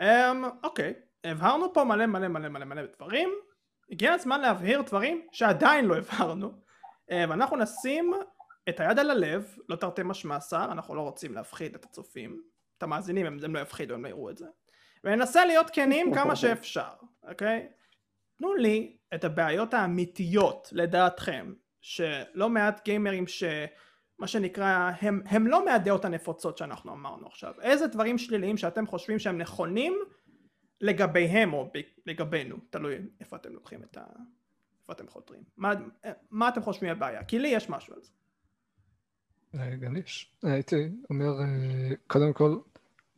[0.00, 0.94] אמ, אוקיי,
[1.30, 3.30] הבהרנו פה מלא מלא מלא מלא מלא דברים,
[3.90, 6.52] הגיע הזמן להבהיר דברים שעדיין לא הבהרנו,
[7.10, 8.12] אה, ואנחנו נשים
[8.68, 12.42] את היד על הלב, לא תרתי משמע שר, אנחנו לא רוצים להפחיד את הצופים,
[12.78, 14.46] את המאזינים, הם, הם לא יפחידו, הם לא יראו את זה,
[15.04, 16.90] וננסה להיות כנים כמה שאפשר,
[17.28, 17.68] אוקיי?
[18.38, 23.44] תנו לי את הבעיות האמיתיות לדעתכם, שלא מעט גיימרים ש...
[24.18, 27.54] מה שנקרא, הם, הם לא מהדעות הנפוצות שאנחנו אמרנו עכשיו.
[27.62, 29.98] איזה דברים שליליים שאתם חושבים שהם נכונים
[30.80, 31.72] לגביהם או
[32.06, 34.04] לגבינו, תלוי איפה אתם לוקחים את ה...
[34.80, 35.42] איפה אתם חותרים.
[35.56, 35.72] מה,
[36.30, 37.24] מה אתם חושבים הבעיה?
[37.24, 38.10] כי לי יש משהו על זה.
[39.80, 40.36] גם יש.
[40.42, 42.50] הייתי אומר, אה, קודם כל,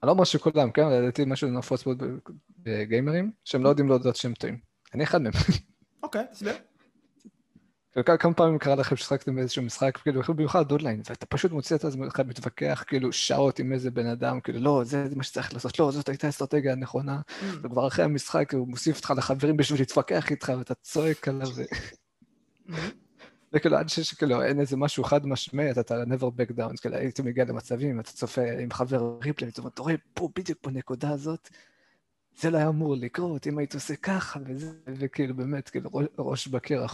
[0.03, 2.03] אני לא אומר שכולם, כן, לדעתי משהו נפוץ מאוד
[2.59, 4.59] בגיימרים, שהם לא יודעים להודות שהם טועים.
[4.95, 5.33] אני אחד מהם.
[6.03, 6.55] אוקיי, תסביר.
[7.99, 11.75] כאילו, כמה- כמה פעמים קרה לכם ששחקתם באיזשהו משחק, כאילו, במיוחד דודליין, ואתה פשוט מוצא
[11.75, 15.79] את עצמך מתווכח, כאילו, שעות עם איזה בן אדם, כאילו, לא, זה מה שצריך לעשות,
[15.79, 17.21] לא, זאת הייתה האסטרטגיה הנכונה,
[17.63, 21.63] וכבר אחרי המשחק הוא מוסיף אותך לחברים בשביל להתווכח איתך, ואתה צועק עליו, ו-
[23.53, 27.23] וכאילו, עד שיש, כאילו, אין איזה משהו חד משמעי, אתה never back down, כאילו, הייתי
[27.23, 31.49] מגיע למצבים, אתה צופה עם חבר ריפלי, ואתה רואה, פה, בדיוק בנקודה הזאת,
[32.41, 36.85] זה לא היה אמור לקרות, אם היית עושה ככה, וזה, וכאילו, באמת, כאילו, ראש- בקיר,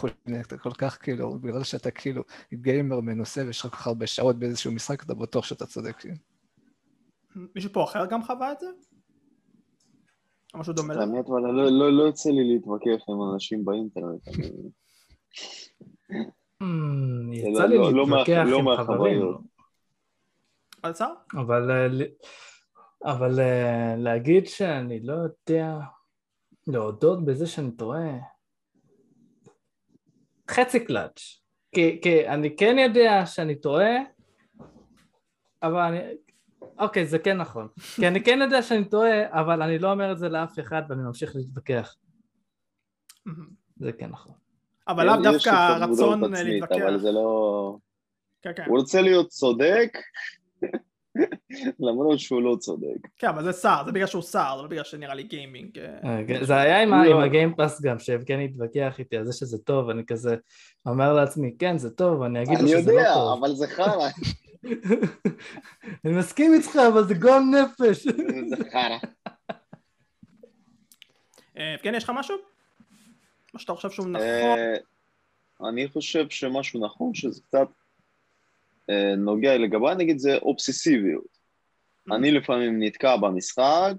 [0.40, 2.22] אתה כל כך, כאילו, בגלל שאתה כאילו
[2.54, 5.96] גיימר מנוסה ויש לך כל כך הרבה שעות באיזשהו משחק, אתה בטוח שאתה צודק.
[5.98, 6.14] כאילו.
[7.54, 8.66] מישהו פה אחר גם חווה את זה?
[10.54, 11.02] או משהו דומה לזה?
[11.02, 14.28] האמת, אבל לא- לא לא יוצא לי להתווכח עם אנשים באינטרנט.
[16.62, 16.66] Hmm,
[17.30, 19.22] זה יצא לא- לי לא- לא להתווכח לא עם חברים?
[21.36, 21.86] אבל, אה,
[23.04, 25.78] אבל אה, להגיד שאני לא יודע
[26.66, 28.18] להודות בזה שאני טועה,
[30.50, 31.40] חצי קלאץ'.
[31.74, 33.94] כי, כי אני כן יודע שאני טועה,
[35.62, 35.98] אבל אני...
[36.78, 37.68] אוקיי, זה כן נכון.
[37.96, 41.02] כי אני כן יודע שאני טועה, אבל אני לא אומר את זה לאף אחד ואני
[41.02, 41.96] ממשיך להתווכח.
[43.76, 44.34] זה כן נכון.
[44.88, 46.76] אבל לאו יש דווקא הרצון להתווכח.
[46.82, 47.76] אבל זה לא...
[48.42, 48.64] כן, כן.
[48.66, 49.98] הוא רוצה להיות צודק,
[51.80, 53.08] למרות שהוא לא צודק.
[53.18, 55.78] כן, אבל זה שר, זה בגלל שהוא שר, זה לא בגלל שנראה לי גיימינג.
[55.78, 57.22] אה, אה, זה היה עם לא.
[57.22, 60.36] הגיימפאס גם, שיבגני התווכח איתי על זה שזה טוב, אני כזה
[60.86, 63.38] אומר לעצמי, כן, זה טוב, אני אגיד לו אני שזה לא יודע, טוב.
[63.38, 64.08] אבל זה חרא,
[66.04, 68.06] אני מסכים איתך, אבל זה גועל נפש.
[68.50, 68.98] זה חרא.
[71.58, 72.36] אה, יבגני, יש לך משהו?
[73.54, 74.58] מה שאתה חושב שהוא נכון?
[75.68, 77.68] אני חושב שמשהו נכון, שזה קצת
[79.16, 81.44] נוגע לגביי, נגיד זה אובססיביות.
[82.12, 83.94] אני לפעמים נתקע במשחק,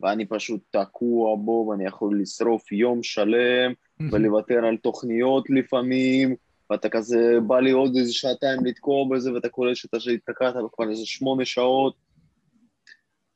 [0.00, 3.72] ואני פשוט תקוע בו, ואני יכול לשרוף יום שלם,
[4.12, 6.36] ולוותר על תוכניות לפעמים,
[6.70, 11.06] ואתה כזה, בא לי עוד איזה שעתיים לתקוע בזה, ואתה קולט שאתה שהתקעת כבר איזה
[11.06, 11.94] שמונה שעות.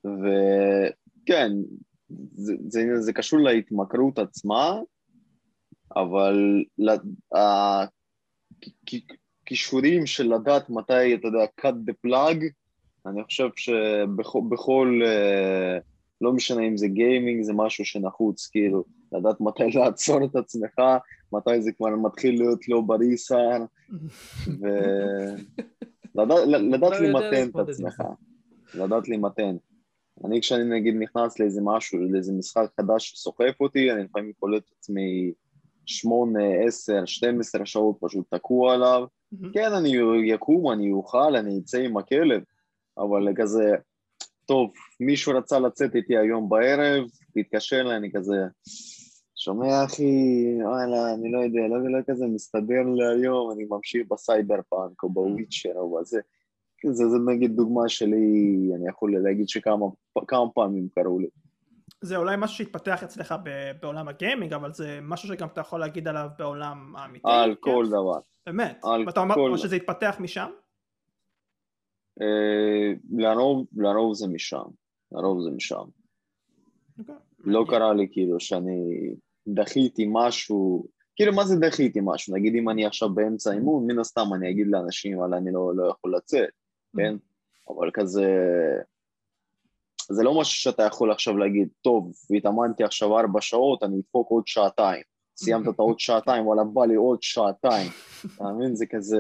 [0.05, 1.53] וכן,
[2.33, 4.79] זה, זה, זה קשור להתמכרות עצמה,
[5.97, 6.65] אבל
[9.51, 12.45] הכישורים של לדעת מתי, אתה יודע, cut the plug,
[13.07, 15.79] אני חושב שבכל, אה,
[16.21, 20.75] לא משנה אם זה גיימינג, זה משהו שנחוץ, כאילו, לדעת מתי לעצור את עצמך,
[21.33, 23.65] מתי זה כבר מתחיל להיות לא בריא שר,
[24.47, 26.29] ולדעת
[26.81, 28.03] לא למתן את עצמך.
[28.75, 29.57] לדעת למתן.
[30.25, 34.73] אני כשאני נגיד נכנס לאיזה משהו, לאיזה משחק חדש שסוחף אותי, אני לפעמים קולט את
[34.79, 35.33] עצמי
[35.87, 39.07] שמונה, עשר, 12 שעות פשוט תקוע עליו.
[39.53, 39.93] כן, אני
[40.25, 42.43] יקום, אני אוכל, אני אצא עם הכלב,
[42.99, 43.75] אבל כזה,
[44.47, 48.37] טוב, מישהו רצה לצאת איתי היום בערב, תתקשר אליי, אני כזה,
[49.37, 54.61] שומע אחי, וואלה, אני לא יודע, לא, לא כזה מסתדר לי היום, אני ממשיך בסייבר
[54.69, 56.21] פאנק או ב Witcher או בזה.
[56.91, 59.87] זה, זה נגיד דוגמה שלי, אני יכול להגיד שכמה
[60.27, 61.29] כמה פעמים קראו לי.
[62.01, 63.35] זה אולי משהו שהתפתח אצלך
[63.81, 67.29] בעולם הגיימינג, אבל זה משהו שגם אתה יכול להגיד עליו בעולם האמיתי.
[67.29, 67.61] על כן?
[67.61, 68.19] כל דבר.
[68.53, 68.81] באמת.
[68.85, 70.51] על ואתה אומר כל- שזה התפתח משם?
[72.21, 74.65] אה, לרוב, לרוב זה משם,
[75.13, 75.85] לרוב זה משם.
[76.99, 77.15] אוקיי.
[77.39, 79.11] לא קרה לי כאילו שאני
[79.49, 80.87] דחיתי משהו,
[81.17, 82.37] כאילו מה זה דחיתי משהו?
[82.37, 85.91] נגיד אם אני עכשיו באמצע אימון, מן הסתם אני אגיד לאנשים, אבל אני לא, לא
[85.91, 86.51] יכול לצאת,
[86.97, 87.15] כן?
[87.69, 88.27] אבל כזה...
[90.13, 94.47] זה לא משהו שאתה יכול עכשיו להגיד, טוב, התאמנתי עכשיו ארבע שעות, אני אדפוק עוד
[94.47, 95.03] שעתיים.
[95.43, 97.91] סיימת את העוד שעתיים, וואלה, בא לי עוד שעתיים.
[98.37, 98.75] אתה מבין?
[98.75, 99.19] זה כזה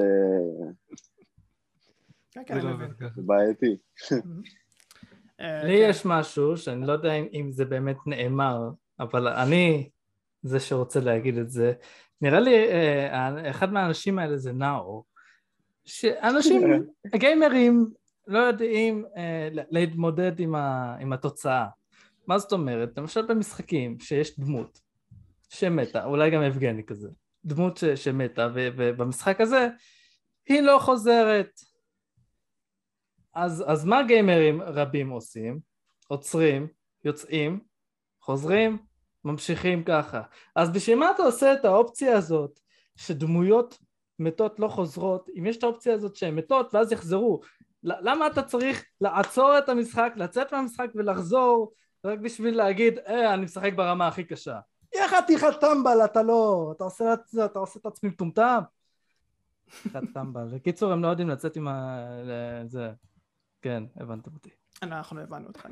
[2.32, 2.88] כן, כן, זה לא אני מבין.
[3.26, 3.76] בעייתי.
[5.40, 5.86] אה, לי כן.
[5.90, 9.90] יש משהו שאני לא יודע אם- זה באמת נאמר, אבל אני
[10.42, 11.72] זה שרוצה להגיד את זה.
[12.20, 15.04] נראה לי אה, אחד מהאנשים האלה זה נאור,
[15.84, 16.62] שאנשים,
[17.16, 17.90] גיימרים,
[18.26, 20.40] לא יודעים אה, להתמודד
[21.00, 21.66] עם התוצאה.
[22.26, 22.98] מה זאת אומרת?
[22.98, 24.80] למשל במשחקים שיש דמות
[25.50, 27.08] שמתה, אולי גם יבגני כזה,
[27.44, 29.68] דמות ש, שמתה, ו, ובמשחק הזה
[30.46, 31.50] היא לא חוזרת.
[33.34, 35.60] אז, אז מה גיימרים רבים עושים?
[36.08, 36.68] עוצרים,
[37.04, 37.60] יוצאים,
[38.22, 38.78] חוזרים,
[39.24, 40.22] ממשיכים ככה.
[40.56, 42.60] אז בשביל מה אתה עושה את האופציה הזאת
[42.96, 43.78] שדמויות
[44.18, 47.40] מתות לא חוזרות, אם יש את האופציה הזאת שהן מתות ואז יחזרו,
[47.82, 51.72] למה אתה צריך לעצור את המשחק, לצאת מהמשחק ולחזור
[52.04, 54.58] רק בשביל להגיד, אה, אני משחק ברמה הכי קשה.
[54.94, 58.60] יא חתיכת טמבל, אתה לא, אתה עושה, אתה עושה את עצמי מטומטם?
[59.70, 60.48] חתיכת טמבל.
[60.54, 62.06] בקיצור, הם לא יודעים לצאת עם ה...
[62.66, 62.92] זה.
[63.62, 64.50] כן, הבנתם אותי.
[64.82, 65.66] אנחנו הבנו אותך.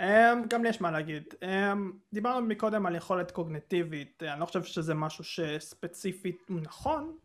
[0.00, 1.34] אמ, גם לי יש מה להגיד.
[1.42, 7.16] אמ, דיברנו מקודם על יכולת קוגנטיבית, אני לא חושב שזה משהו שספציפית הוא נכון,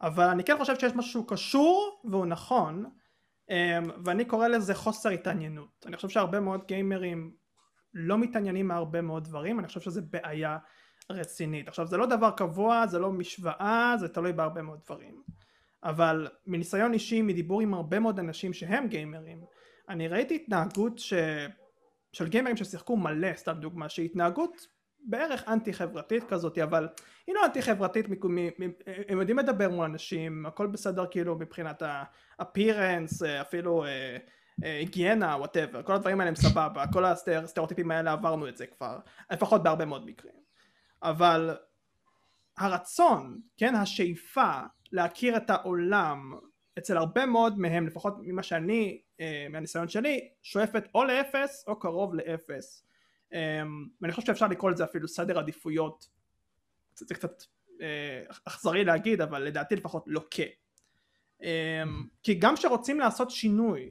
[0.00, 2.84] אבל אני כן חושב שיש משהו שהוא קשור והוא נכון,
[3.50, 5.86] אמ, ואני קורא לזה חוסר התעניינות.
[5.86, 7.32] אני חושב שהרבה מאוד גיימרים
[7.98, 10.58] לא מתעניינים מהרבה מאוד דברים, אני חושב שזה בעיה
[11.10, 11.68] רצינית.
[11.68, 15.22] עכשיו זה לא דבר קבוע, זה לא משוואה, זה תלוי בהרבה מאוד דברים.
[15.84, 19.44] אבל מניסיון אישי, מדיבור עם הרבה מאוד אנשים שהם גיימרים,
[19.88, 21.14] אני ראיתי התנהגות ש...
[22.12, 24.66] של גיימרים ששיחקו מלא, סתם דוגמה, שהיא התנהגות
[25.00, 26.88] בערך אנטי חברתית כזאת, אבל
[27.26, 28.36] היא לא אנטי חברתית, מ...
[28.36, 28.70] מ...
[29.08, 31.82] הם יודעים לדבר מול אנשים, הכל בסדר כאילו מבחינת
[32.38, 34.16] ה appearance, אפילו אה,
[34.62, 38.98] היגיינה, whatever, כל הדברים האלה הם סבבה, כל הסטריאוטיפים האלה עברנו את זה כבר,
[39.30, 40.34] לפחות בהרבה מאוד מקרים.
[41.02, 41.56] אבל
[42.58, 44.52] הרצון, כן, השאיפה
[44.92, 46.38] להכיר את העולם
[46.78, 52.14] אצל הרבה מאוד מהם, לפחות ממה שאני, אה, מהניסיון שלי, שואפת או לאפס או קרוב
[52.14, 52.84] לאפס.
[53.32, 53.62] אה,
[54.00, 56.08] ואני חושב שאפשר לקרוא לזה אפילו סדר עדיפויות,
[56.94, 57.42] זה קצת
[57.80, 60.42] אה, אכזרי להגיד, אבל לדעתי לפחות לוקה.
[61.42, 61.82] אה,
[62.22, 63.90] כי גם כשרוצים לעשות שינוי,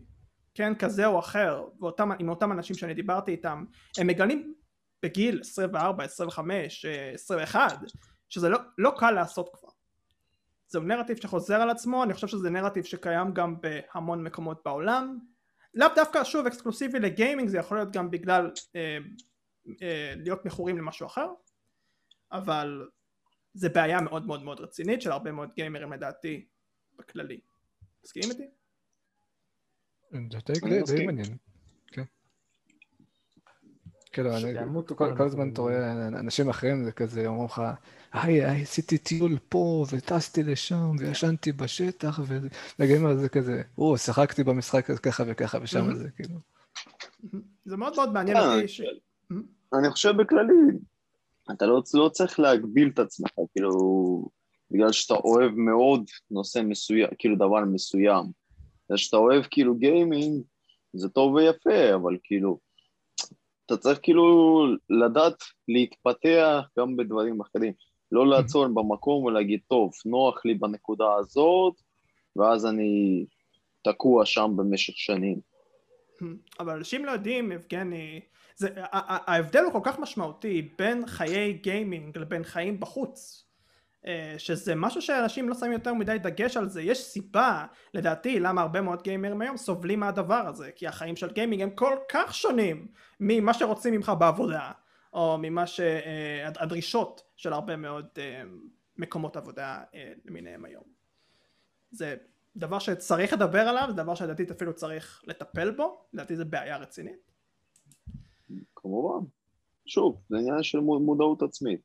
[0.58, 3.65] כן, כזה או אחר, ואותם, עם אותם אנשים שאני דיברתי איתם,
[3.98, 4.54] הם מגלים
[5.04, 7.80] בגיל 24, 25, אה, 21,
[8.30, 9.70] שזה לא, לא קל לעשות כבר.
[10.67, 15.20] זהו נרטיב שחוזר על עצמו, אני חושב שזה נרטיב שקיים גם בהמון מקומות בעולם.
[15.74, 18.98] לאו דווקא שוב אקסקלוסיבי לגיימינג, זה יכול להיות גם בגלל אה,
[19.82, 21.28] אה, להיות מכורים למשהו אחר,
[22.32, 22.88] אבל
[23.54, 26.46] זה בעיה מאוד מאוד מאוד רצינית של הרבה מאוד גיימרים לדעתי
[26.96, 27.39] בכללי.
[28.04, 28.57] מסכימים איתי?
[30.86, 31.06] זה די-.
[31.06, 31.38] מעניין.
[31.88, 32.04] כן.
[34.12, 34.30] כאילו,
[34.96, 37.62] כל- הזמן אתה רואה אנשים אחרים זה כזה אומרים לך,
[38.13, 42.20] היי, עשיתי טיול פה וטסתי לשם וישנתי בשטח
[42.80, 45.93] וגיימר זה כזה, או, שיחקתי במשחק ככה וככה ושם.
[45.96, 46.39] זה כאילו.
[47.65, 48.67] זה מאוד מאוד מעניין אה, אותי.
[48.67, 48.82] ש...
[49.80, 50.54] אני חושב בכללי,
[51.52, 53.72] אתה לא, לא צריך להגביל את עצמך, כאילו,
[54.72, 58.46] בגלל שאתה אוהב מאוד נושא מסוים, כאילו דבר מסוים.
[58.88, 60.43] בגלל שאתה אוהב כאילו גיימינג,
[60.93, 62.60] זה טוב ויפה, אבל כאילו,
[63.65, 67.73] אתה צריך כאילו לדעת להתפתח גם בדברים אחרים.
[68.12, 71.73] לא לעצור במקום ולהגיד, טוב, נוח לי בנקודה הזאת,
[72.36, 73.26] ואז אני
[73.82, 75.39] תקוע שם במשך שנים.
[76.60, 78.21] אבל אנשים לא יודעים, יבגני,
[78.56, 83.46] זה, ההבדל הוא כל כך משמעותי בין חיי גיימינג לבין חיים בחוץ,
[84.38, 88.82] שזה משהו שאנשים לא שמים יותר מדי דגש על זה, יש סיבה לדעתי למה הרבה
[88.82, 92.88] מאוד גיימרים היום סובלים מהדבר הזה, כי החיים של גיימינג הם כל כך שונים
[93.20, 94.72] ממה שרוצים ממך בעבודה,
[95.13, 98.43] או ממה שהדרישות של הרבה מאוד אה,
[98.98, 100.84] מקומות עבודה אה, למיניהם היום.
[101.91, 102.15] זה
[102.56, 107.32] דבר שצריך לדבר עליו, זה דבר שלדעתי אפילו צריך לטפל בו, לדעתי זה בעיה רצינית.
[108.76, 109.26] כמובן.
[109.86, 111.82] שוב, זה עניין של מו- מודעות עצמית.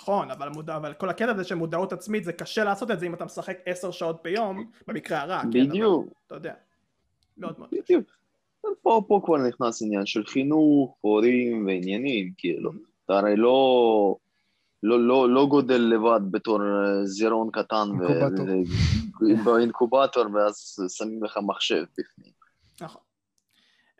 [0.00, 3.06] נכון, אבל, מודע, אבל כל הקטע הזה של מודעות עצמית זה קשה לעשות את זה
[3.06, 6.54] אם אתה משחק עשר שעות ביום, במקרה הרע, כן, אבל בדיוק, אתה יודע,
[7.38, 7.80] מאוד מאוד קשה.
[7.82, 8.04] בדיוק.
[8.82, 12.70] פה, פה כבר נכנס עניין של חינוך, הורים ועניינים, כאילו.
[13.04, 14.16] אתה הרי לא,
[14.82, 18.46] לא, לא, לא גודל לבד בתור אה, זירון קטן ו- אינקובטור.
[19.20, 22.37] ו- באינקובטור, ואז שמים לך מחשב בפנים.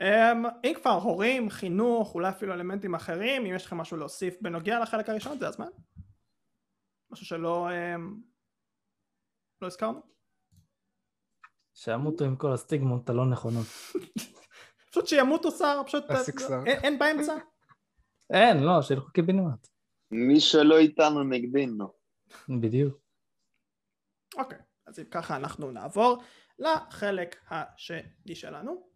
[0.01, 4.81] Um, אם כבר הורים, חינוך, אולי אפילו אלמנטים אחרים, אם יש לכם משהו להוסיף בנוגע
[4.81, 5.67] לחלק הראשון, זה הזמן?
[7.11, 8.01] משהו שלא um,
[9.63, 10.01] לא הזכרנו?
[11.75, 13.67] שימותו עם כל הסטיגמות הלא נכונות.
[14.91, 16.05] פשוט שימותו שר, פשוט.
[16.67, 17.35] אין- אין באמצע.
[18.35, 19.69] אין, לא, שילכו קיבינימט.
[20.11, 21.93] מי שלא איתנו נגדנו.
[22.61, 22.99] בדיוק.
[24.37, 26.23] אוקיי, אז אם ככה אנחנו נעבור
[26.59, 28.88] לחלק השני שלנו.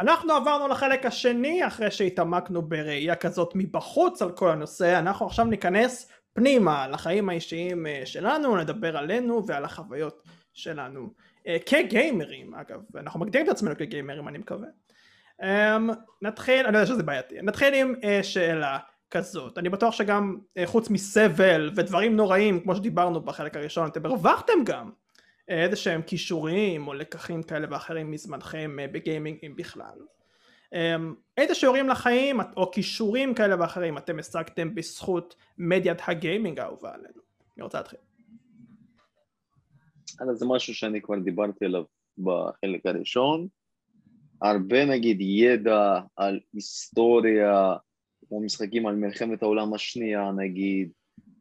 [0.00, 6.10] אנחנו עברנו לחלק השני אחרי שהתעמקנו בראייה כזאת מבחוץ על כל הנושא, אנחנו עכשיו ניכנס
[6.32, 11.12] פנימה לחיים האישיים אה, שלנו, נדבר עלינו ועל החוויות שלנו.
[11.46, 14.68] אה, כגיימרים אגב, אנחנו מגדירים את עצמנו כגיימרים אני מקווה.
[15.42, 15.90] אמ,
[16.22, 18.78] נתחיל, אני יודע שזה בעייתי, נתחיל עם אה, שאלה
[19.10, 24.90] כזאת, אני בטוח שגם חוץ מסבל ודברים נוראים כמו שדיברנו בחלק הראשון אתם הרווחתם גם
[25.48, 29.98] איזה שהם כישורים או לקחים כאלה ואחרים מזמנכם אה, בגיימינג אם בכלל.
[30.72, 37.20] אמ, איזה שיעורים לחיים או כישורים כאלה ואחרים אתם השגתם בזכות מדיית הגיימינג האהובה עלינו?
[37.56, 37.98] אני רוצה להתחיל.
[40.20, 41.84] אז זה משהו שאני כבר דיברתי עליו
[42.18, 43.48] בחלק הראשון.
[44.42, 47.76] הרבה נגיד ידע על היסטוריה,
[48.28, 50.90] כמו משחקים על מלחמת העולם השנייה נגיד,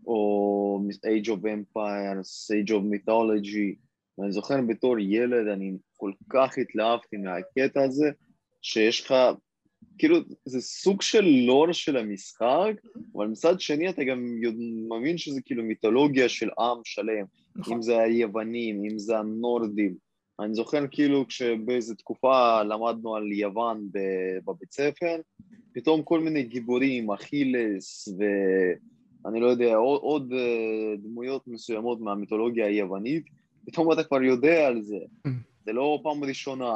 [0.07, 3.84] או Age of Empires, Age of Mythology,
[4.17, 8.11] ואני זוכר בתור ילד אני כל כך התלהבתי מהקטע הזה,
[8.61, 9.13] שיש לך,
[9.97, 12.73] כאילו זה סוג של לור של המשחק,
[13.15, 14.25] אבל מצד שני אתה גם
[14.99, 17.25] מבין שזה כאילו מיתולוגיה של עם שלם,
[17.55, 17.73] נכון.
[17.73, 19.95] אם זה היוונים, אם זה הנורדים.
[20.39, 23.89] אני זוכר כאילו כשבאיזו תקופה למדנו על יוון
[24.45, 25.15] בבית ספר,
[25.73, 33.23] פתאום כל מיני גיבורים, אכילס ואני לא יודע, עוד, עוד אה, דמויות מסוימות מהמיתולוגיה היוונית,
[33.65, 34.97] פתאום אתה כבר יודע על זה,
[35.65, 36.73] זה לא פעם ראשונה,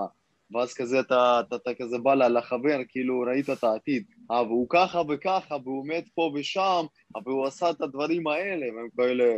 [0.52, 5.02] ואז כזה אתה, אתה, אתה כזה בא לחבר, כאילו ראית את העתיד, אה, והוא ככה
[5.10, 6.86] וככה, והוא מת פה ושם,
[7.26, 9.36] והוא עשה את הדברים האלה, והם כאלה,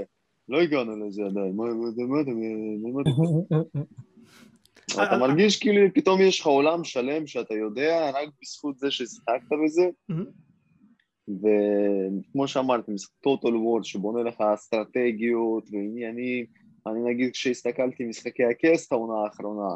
[0.49, 1.63] לא הגענו לזה עדיין, מה
[3.01, 3.09] אתה...
[4.97, 5.17] מה אתה...
[5.17, 9.89] מרגיש כאילו פתאום יש לך עולם שלם שאתה יודע רק בזכות זה ששיחקת בזה.
[11.27, 16.45] וכמו שאמרתי, משחק טוטל וורד שבונה לך אסטרטגיות ועניינים,
[16.87, 19.75] אני נגיד כשהסתכלתי משחקי הכס העונה האחרונה,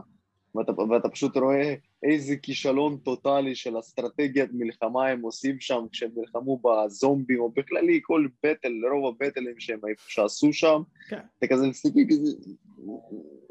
[0.56, 6.62] ואתה, ואתה פשוט רואה איזה כישלון טוטאלי של אסטרטגיית מלחמה הם עושים שם כשהם נלחמו
[6.64, 11.20] בזומבים, או בכללי כל battle, רוב ה battle ים שהם שעשו שם, כן.
[11.40, 12.32] אתה כזה מסתכל כזה,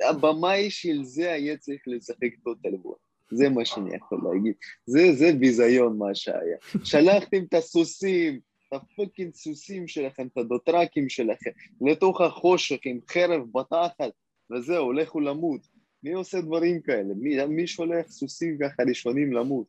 [0.09, 2.97] הבמאי של זה היה צריך לשחק טוטל וורד.
[3.31, 4.55] זה מה שאני יכול להגיד.
[4.87, 6.57] זה, זה ביזיון מה שהיה.
[6.85, 8.41] שלחתם את הסוסים,
[8.77, 14.11] את ה fucking סוסים שלכם, את הדוטרקים שלכם, לתוך החושך עם חרב בתחת,
[14.53, 15.61] וזהו, לכו למות.
[16.03, 17.15] מי עושה דברים כאלה?
[17.17, 19.67] מי, מי שולח סוסים ככה ראשונים למות?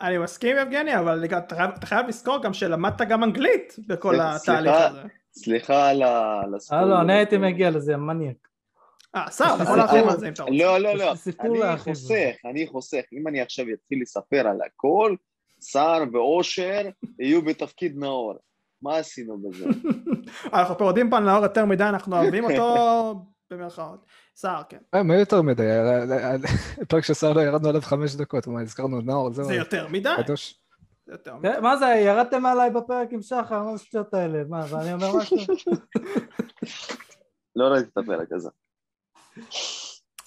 [0.01, 4.73] אני- מסכים יבגני אבל אתה חייב- לזכור גם שלמדת גם אנגלית בכל התהליך.
[4.77, 4.99] הזה.
[5.33, 6.41] סליחה על ה...
[6.45, 6.85] על הספוילר.
[6.85, 8.49] הלו, אני הייתי מגיע לזה, מניאק.
[9.15, 10.55] אה, שר, אתה יכול להרחיב על זה אם אתה רוצה.
[10.57, 11.79] לא, לא, לא, אני.
[11.79, 13.01] חוסך, אני חוסך.
[13.13, 15.15] אם אני עכשיו אתחיל לספר על הכל,
[15.61, 18.35] סער ואושר יהיו בתפקיד נאור.
[18.83, 19.67] מה עשינו בזה?
[20.55, 24.05] אנחנו פה יודעים פה על נאור יותר מדי, אנחנו אוהבים אותו במרכאות.
[24.41, 24.79] שר, כן.
[24.95, 25.67] אה, מה יותר מדי?
[26.83, 30.15] הפרק של שר לא ירדנו עליו חמש דקות, מה, הזכרנו נאור, זהו, זה יותר מדי.
[30.25, 30.61] קדוש.
[31.07, 31.49] זה יותר מדי.
[31.63, 34.43] מה זה, ירדתם עליי בפרק עם שחר, מה זה השטויות האלה?
[34.49, 35.37] מה, ואני אומר משהו?
[37.57, 38.51] לא ראיתי את הפרק הזה.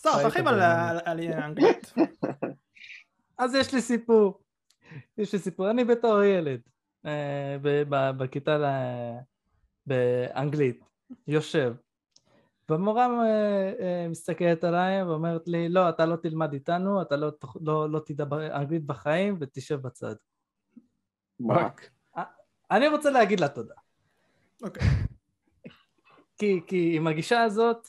[0.06, 0.60] היית תרחיב על
[1.34, 1.94] האנגלית.
[3.38, 4.40] אז יש לי סיפור.
[5.18, 5.70] יש לי סיפור.
[5.70, 6.60] אני בתור ילד,
[7.06, 8.58] אה, ב- ב- בכיתה
[9.86, 10.86] באנגלית,
[11.28, 11.74] יושב,
[12.70, 17.90] והמורה אה, אה, מסתכלת עליי ואומרת לי, לא, אתה לא תלמד איתנו, אתה לא, לא,
[17.90, 18.26] לא תדע
[18.56, 20.16] אנגלית בחיים ותשב בצד.
[21.50, 21.90] רק.
[22.72, 23.74] אני רוצה להגיד לה תודה.
[24.64, 24.88] אוקיי.
[26.38, 27.88] כי, כי עם הגישה הזאת,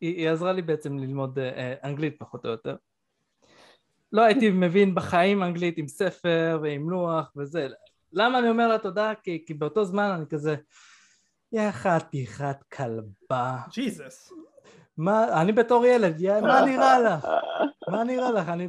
[0.00, 1.38] היא, היא עזרה לי בעצם ללמוד
[1.84, 2.76] אנגלית פחות או יותר.
[4.12, 7.68] לא הייתי מבין בחיים אנגלית עם ספר ועם לוח וזה.
[8.12, 9.12] למה אני אומר לה תודה?
[9.22, 10.56] כי, כי באותו זמן אני כזה,
[11.52, 13.58] יא חתיכת כלבה.
[13.72, 14.32] ג'יזוס.
[14.96, 17.26] מה, אני בתור ילד, יא, מה נראה לך?
[17.88, 18.48] מה נראה לך?
[18.48, 18.68] אני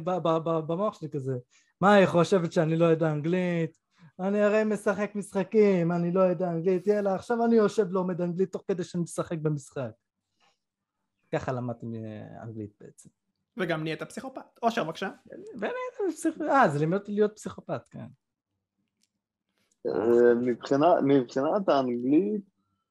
[0.66, 1.36] במוח שלי כזה.
[1.80, 3.78] מה, היא חושבת שאני לא יודע אנגלית?
[4.20, 8.64] אני הרי משחק משחקים, אני לא יודע אנגלית, יאללה, עכשיו אני יושב לומד אנגלית תוך
[8.68, 9.90] כדי שאני משחק במשחק.
[11.32, 11.86] ככה למדתי
[12.42, 13.08] אנגלית בעצם.
[13.56, 14.58] וגם נהיית פסיכופת.
[14.62, 15.10] אושר, בבקשה.
[16.08, 18.06] פסיכופת, אה, זה לימד אותי להיות פסיכופת, כן.
[19.86, 20.34] אה,
[21.02, 22.42] מבחינת האנגלית,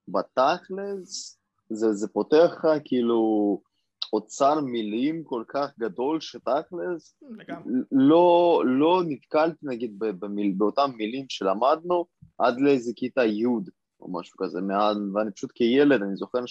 [0.07, 1.39] בתכלס,
[1.70, 3.62] זה זה פותח לך כאילו
[4.14, 7.16] אוצר מילים כל כך גדול שתכלס.
[7.91, 12.05] לא, לא נתקלתי נגיד ב- במיל, באותם מילים שלמדנו
[12.38, 13.45] עד לאיזה כיתה י'
[13.99, 16.45] או משהו כזה, מה, ואני פשוט כילד, אני זוכר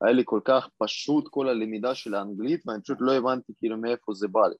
[0.00, 4.12] היה לי כל כך פשוט כל הלמידה של האנגלית, ואני פשוט לא הבנתי כאילו מאיפה
[4.12, 4.56] זה בא לי.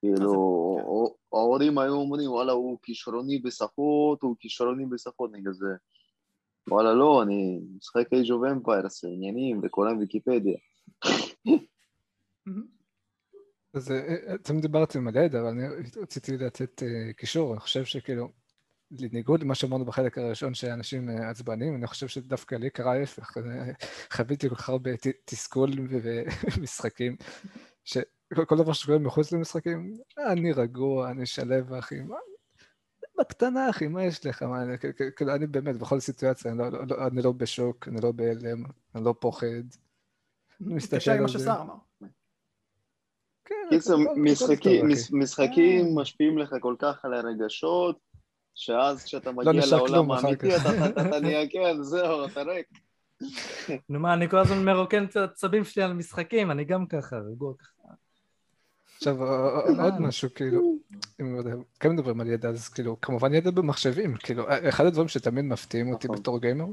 [0.00, 0.54] כאילו.
[1.32, 5.66] ההורים היו אומרים, וואלה, הוא כישרוני בשפות, הוא כישרוני בשפות, אני כזה,
[6.70, 10.56] וואלה, לא, אני משחק Age of Empires, עניינים, וקורא ויקיפדיה.
[12.46, 12.74] מהמם.
[13.74, 15.62] אז אה, אה, אתם דיברתם על ידע, אבל אני
[16.02, 18.28] רציתי לתת אה, קישור, אני חושב שכאילו,
[19.00, 23.72] בניגוד למה שאמרנו בחלק הראשון שאנשים אה, עצבניים, אני חושב שדווקא לי קרה ההפך, אה,
[24.12, 24.90] חוויתי כל כך הרבה
[25.24, 27.16] תסכול ומשחקים,
[27.84, 32.16] שכל כל דבר שקורה מחוץ למשחקים, אני רגוע, אני שלב, אחי, מה...
[33.18, 34.42] בקטנה, אחי, מה יש לך?
[34.42, 34.74] מה, אני-
[35.16, 38.64] כאילו, אני באמת, בכל סיטואציה, אני לא, לא, לא- אני לא בשוק, אני לא בהלם,
[38.94, 39.46] אני לא פוחד.
[40.60, 41.50] אני מסתכל על זה.
[43.44, 43.96] כן, קיצר,
[45.12, 45.94] משחקים, אה.
[45.94, 47.98] משפיעים לך כל כך על הרגשות,
[48.54, 50.56] שאז כשאתה מגיע נשאר לעולם האמיתי.
[50.56, 52.66] אתה- אתה אתה נהיה, כן, זהו, אתה ריק.
[53.90, 57.52] נו מה, אני כל הזמן מרוקן את העצבים שלי על משחקים, אני גם ככה, רגוע
[57.58, 57.88] ככה.
[58.96, 59.22] עכשיו,
[59.82, 60.78] עוד משהו, כאילו,
[61.20, 61.36] אם
[61.80, 66.06] כן מדברים על ידע, אז כאילו, כמובן ידע במחשבים, כאילו, אחד הדברים שתמיד מפתיעים אותי
[66.08, 66.20] נכון.
[66.20, 66.64] בתור גיימר,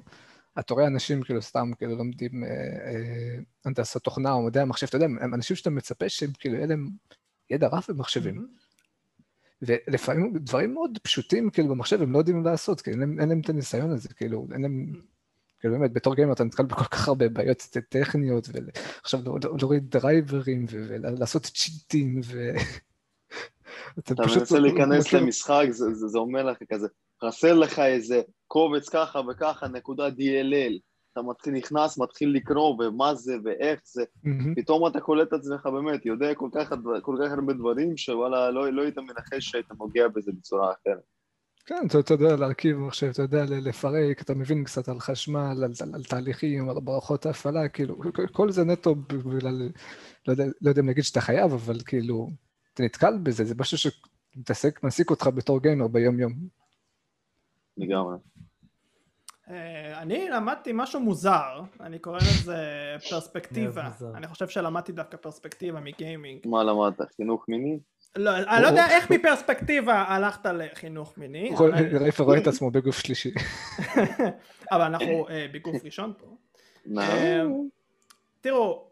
[0.59, 4.95] אתה רואה אנשים כאילו סתם כאילו לומדים אה, אה, הנדסת תוכנה או מדעי המחשב, אתה
[4.97, 6.89] יודע, הם אנשים שאתה מצפה שהם כאילו יהיה להם
[7.49, 8.47] ידע רב במחשבים.
[9.61, 13.39] ולפעמים דברים מאוד פשוטים כאילו במחשב הם לא יודעים לעשות, כי אין להם, אין להם
[13.39, 15.01] את הניסיון הזה, כאילו, אין להם,
[15.59, 19.19] כאילו באמת, בתור גיימר אתה נתקל בכל כך הרבה בעיות טכניות, ועכשיו
[19.59, 22.51] להוריד דרייברים ולעשות צ'יטים, ו...
[23.99, 26.87] אתה מנסה להיכנס מכיר- למשחק, זה, זה, זה אומר לך כזה,
[27.25, 30.90] חסר לך איזה קובץ ככה וככה, נקודה DLL.
[31.13, 34.55] אתה מתחיל, נכנס, מתחיל לקרוא, ומה זה, ואיך זה, מהמם.
[34.55, 38.73] פתאום אתה קולט את עצמך באמת, יודע כל כך, כל כך הרבה דברים, שוואלה, לא,
[38.73, 41.03] לא היית מנחש שהיית נוגע בזה בצורה אחרת.
[41.65, 45.63] כן, אתה, אתה יודע להרכיב מחשב, אתה יודע לפרק, אתה מבין קצת על חשמל, על,
[45.63, 49.69] על, על תהליכים, על מערכות ההפעלה, כאילו, כל- כל זה נטו בגלל,
[50.27, 52.27] לא יודע, לא יודע אם להגיד שאתה חייב, אבל כאילו,
[52.73, 56.33] אתה נתקל בזה, זה משהו שמתעסק, מעסיק אותך בתור גיימר ביום-יום.
[57.77, 58.17] לגמרי.
[59.49, 62.57] אה, אני למדתי משהו מוזר, אני קורא לזה
[63.09, 63.89] פרספקטיבה.
[64.15, 66.47] אני חושב שלמדתי דווקא פרספקטיבה מגיימינג.
[66.47, 67.01] מה למדת?
[67.15, 67.79] חינוך מיני?
[68.15, 71.51] לא, אני לא יודע איך מפרספקטיבה הלכת לחינוך מיני,
[71.99, 73.31] רייפר רואה את עצמו בגוף שלישי.
[74.71, 76.35] אבל אנחנו אה, בגוף ראשון פה.
[76.97, 77.43] אה,
[78.41, 78.87] תראו,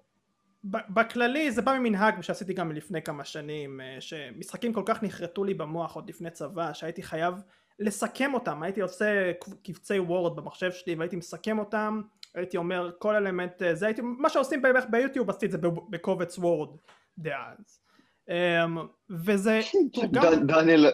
[0.64, 5.96] בכללי זה בא ממנהג שעשיתי גם לפני כמה שנים, שמשחקים כל כך נחרטו לי במוח
[5.96, 7.34] עוד לפני צבא, שהייתי חייב
[7.80, 9.32] לסכם אותם, הייתי עושה
[9.64, 12.02] קבצי Word במחשב שלי והייתי מסכם אותם,
[12.36, 15.58] הייתי אומר כל אלמנט, אה, זה הייתי, מה שעושים בערך ביוטיוב עשיתי את זה
[15.90, 16.78] בקובץ Word
[17.18, 17.80] דאז.
[18.30, 18.78] אמ,
[19.10, 19.60] וזה
[20.48, 20.86] דניאל,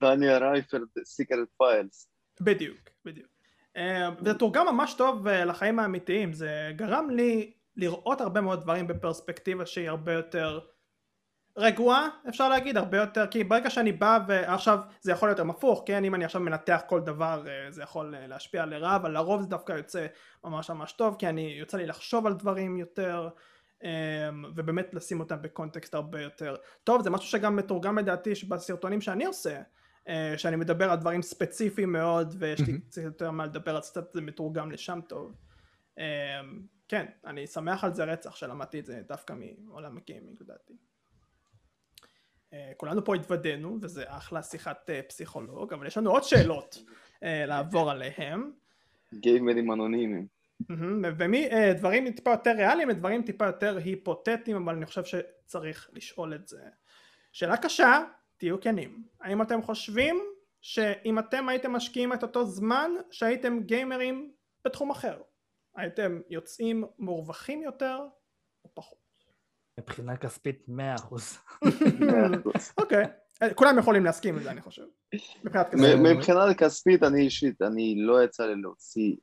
[0.00, 2.08] דניאל רייפר, Secret Files.
[2.40, 3.28] בדיוק, בדיוק.
[3.76, 8.86] אה, וזה תורגם ממש טוב אה, לחיים האמיתיים, זה גרם לי לראות הרבה מאוד דברים
[8.86, 10.60] בפרספקטיבה שהיא הרבה יותר
[11.56, 15.82] רגועה, אפשר להגיד, הרבה יותר, כי ברגע שאני בא ועכשיו זה יכול להיות גם הפוך,
[15.86, 19.42] כן, אם אני עכשיו מנתח כל דבר אה, זה יכול אה, להשפיע לרעה, אבל לרוב
[19.42, 20.06] זה דווקא יוצא
[20.44, 23.28] ממש ממש טוב, כי אני, יוצא לי לחשוב על דברים יותר,
[23.84, 29.24] אה, ובאמת לשים אותם בקונטקסט הרבה יותר טוב, זה משהו שגם מתורגם לדעתי בסרטונים שאני
[29.24, 29.60] עושה,
[30.08, 32.80] אה, שאני מדבר על דברים ספציפיים מאוד ויש לי.
[32.80, 35.34] קצת יותר מה לדבר אז קצת זה מתורגם לשם טוב.
[35.98, 36.40] אה,
[36.88, 40.74] כן, אני שמח על זה רצח שלמדתי את זה דווקא מעולם הגיימינג לדעתי.
[42.54, 46.82] אה, כולנו פה התוודענו וזה אחלה שיחת אה, פסיכולוג אבל יש לנו עוד שאלות
[47.22, 48.52] אה, לעבור עליהם
[49.14, 50.26] גיימרים אנונימיים.
[50.68, 55.90] מהמם, ומי אה, דברים טיפה יותר ריאליים ודברים טיפה יותר היפותטיים אבל אני חושב שצריך
[55.92, 56.62] לשאול את זה.
[57.32, 58.04] שאלה קשה,
[58.36, 59.04] תהיו כנים.
[59.20, 60.22] האם אתם חושבים
[60.60, 64.32] שאם אתם הייתם משקיעים את אותו זמן שהייתם גיימרים
[64.64, 65.22] בתחום אחר,
[65.76, 68.06] הייתם יוצאים מורווחים יותר
[68.64, 69.03] או פחות?
[69.80, 70.72] מבחינה כספית 100%.
[72.78, 73.04] אוקיי,
[73.42, 74.82] אה, כולם יכולים להסכים לזה אני חושב.
[75.98, 79.16] מבחינה כספית, אני אישית, אני לא יצא לי להוציא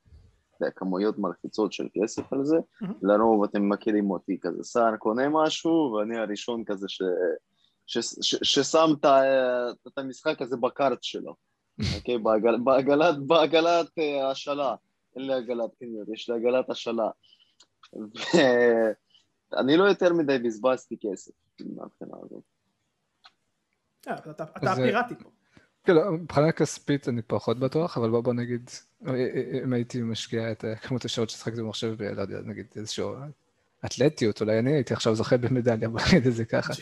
[0.76, 2.58] כמויות מלחיצות של כסף על זה.
[3.02, 7.02] לרוב אתם מכירים אותי כזה, סער קונה משהו, ואני הראשון כזה ש...
[7.86, 7.98] ש...
[7.98, 8.36] ש...
[8.44, 8.90] ששם
[9.88, 11.36] את המשחק הזה בקארט שלו,
[11.96, 12.18] אוקיי?
[12.18, 12.58] בעגל...
[12.64, 14.76] בעגלת, בעגלת אה, השאלה.
[15.16, 17.10] אין לי עגלת קניות, יש לי עגלת השאלה.
[19.52, 22.44] ואני לא יותר מדי בזבזתי כסף מהבחינה הזאת.
[24.08, 25.30] אה, אתה- אה, הפיראטי פה.
[25.84, 28.70] כאילו, מבחינה כספית אני פחות בטוח, אבל בוא, בוא נגיד,
[29.64, 33.14] אם הייתי משקיע את אה, כמות השעות ששחקתי במחשב, לא יודע, נגיד איזשהו
[33.86, 36.74] אתלטיות, אולי אני הייתי עכשיו זוכה במדליה, בוא נגיד את זה ככה.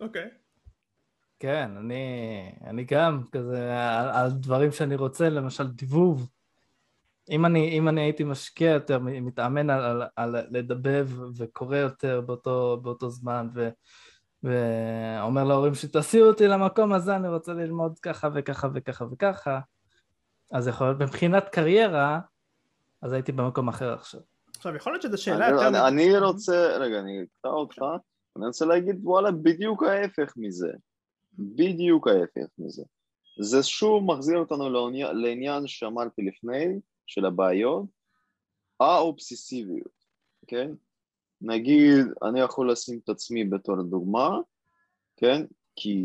[0.00, 0.28] אוקיי.
[1.38, 2.04] כן, אני,
[2.66, 6.28] אני גם כזה, על, על דברים שאני רוצה, למשל דיבוב.
[7.30, 12.80] אם אני, אם אני הייתי משקיע יותר, מתאמן על, על, על לדבב וקורא יותר באותו,
[12.82, 13.68] באותו זמן, ו,
[14.42, 19.60] ואומר להורים שתסיעו אותי למקום הזה, אני רוצה ללמוד ככה וככה וככה וככה,
[20.52, 22.20] אז יכול להיות, מבחינת קריירה,
[23.02, 24.20] אז הייתי במקום אחר עכשיו.
[24.56, 25.68] עכשיו, יכול להיות שזו שאלה אני, יותר...
[25.68, 27.82] אני, אני רוצה, רגע, אני אקטע אותך,
[28.36, 30.72] אני רוצה להגיד, וואלה, בדיוק ההפך מזה.
[31.38, 32.82] בדיוק ההפך מזה.
[33.40, 36.80] זה שוב מחזיר אותנו לעניין שאמרתי לפני,
[37.10, 37.84] של הבעיות,
[38.80, 40.04] האובססיביות,
[40.46, 40.70] כן?
[41.40, 44.38] נגיד, אני יכול לשים את עצמי בתור דוגמה,
[45.16, 45.42] כן?
[45.76, 46.04] כי,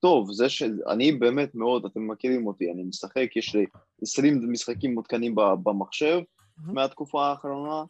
[0.00, 3.66] טוב, זה שאני באמת מאוד, אתם מכירים אותי, אני משחק, יש לי
[4.02, 6.18] 20 משחקים מותקנים במחשב
[6.58, 7.84] מהתקופה האחרונה,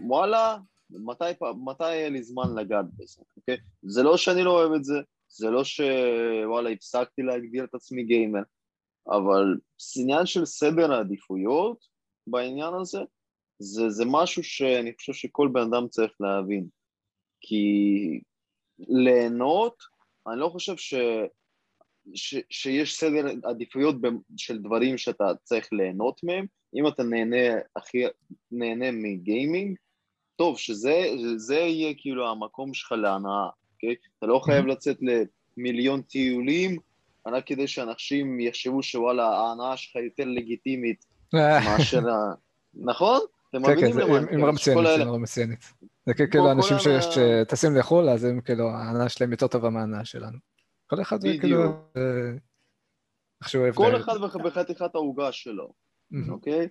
[0.00, 0.56] ווואלה,
[0.90, 1.24] מתי,
[1.64, 3.56] מתי היה לי זמן לגעת בזה, אוקיי?
[3.82, 8.42] זה לא שאני לא אוהב את זה, זה לא שוואלה הפסקתי להגדיר את עצמי גיימר,
[9.10, 9.58] אבל
[9.96, 11.86] עניין של סדר העדיפויות
[12.26, 12.98] בעניין הזה,
[13.58, 16.68] זה, זה משהו שאני חושב שכל בן אדם צריך להבין.
[17.40, 18.20] כי
[18.78, 19.82] ליהנות,
[20.28, 20.94] אני לא חושב ש,
[22.14, 23.96] ש, שיש סדר עדיפויות
[24.36, 26.46] של דברים שאתה צריך ליהנות מהם.
[26.74, 28.04] אם אתה נהנה, הכי,
[28.50, 29.76] נהנה מגיימינג,
[30.36, 33.94] טוב, שזה יהיה כאילו המקום שלך להנאה, אוקיי?
[34.18, 34.96] אתה לא חייב לצאת
[35.56, 36.78] למיליון טיולים,
[37.32, 41.04] רק כדי שאנשים יחשבו שוואלה, ההנאה שלך יותר לגיטימית
[41.34, 42.34] מאשר ה...
[42.74, 43.20] נכון?
[43.50, 44.20] אתם כן, מבינים כן, למה?
[44.20, 45.64] זה אמרה מצוינת, אמרה מצוינת.
[46.06, 50.38] זה כאילו אנשים שטסים לחו"ל, אז הם כאילו, ההנאה שלהם יותר טובה מההנאה שלנו.
[50.86, 51.62] כל אחד כאילו,
[53.40, 53.74] איך שהוא אוהב.
[53.74, 55.72] כל אחד בחתיכת העוגה שלו,
[56.28, 56.68] אוקיי?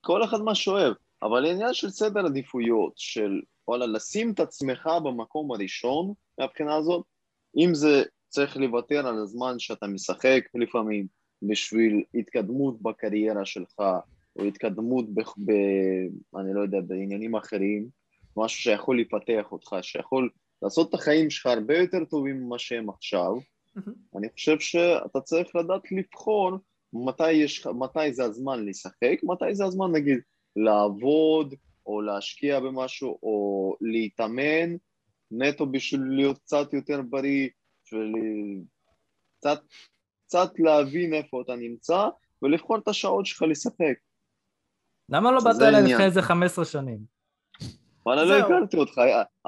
[0.00, 0.94] כל אחד מה שאוהב.
[1.22, 7.04] אבל העניין של סדר עדיפויות, של וואלה, לשים את עצמך במקום הראשון מהבחינה הזאת,
[7.56, 8.02] אם זה
[8.32, 11.06] צריך לוותר על הזמן שאתה משחק לפעמים
[11.42, 13.80] בשביל התקדמות בקריירה שלך,
[14.36, 15.20] או התקדמות ב...
[15.20, 15.52] ב...
[16.36, 17.88] אני לא יודע, בעניינים אחרים,
[18.36, 20.30] משהו שיכול לפתח אותך, שיכול
[20.62, 23.90] לעשות את החיים שלך הרבה יותר טובים ממה שהם עכשיו, mm-hmm.
[24.16, 26.50] אני חושב שאתה צריך לדעת לבחור
[26.92, 30.18] מתי, יש, מתי זה הזמן לשחק, מתי זה הזמן נגיד
[30.56, 31.54] לעבוד,
[31.86, 34.76] או להשקיע במשהו, או להתאמן,
[35.30, 37.48] נטו בשביל להיות קצת יותר בריא,
[37.92, 38.62] בשביל
[39.38, 39.62] קצת,
[40.26, 42.08] קצת להבין איפה אתה נמצא,
[42.42, 43.94] ולבחור את השעות שלך לשחק.
[45.08, 46.98] למה לא באת אליי לפני איזה 15 שנים?
[48.06, 49.00] וואלה, לא הכרתי אותך.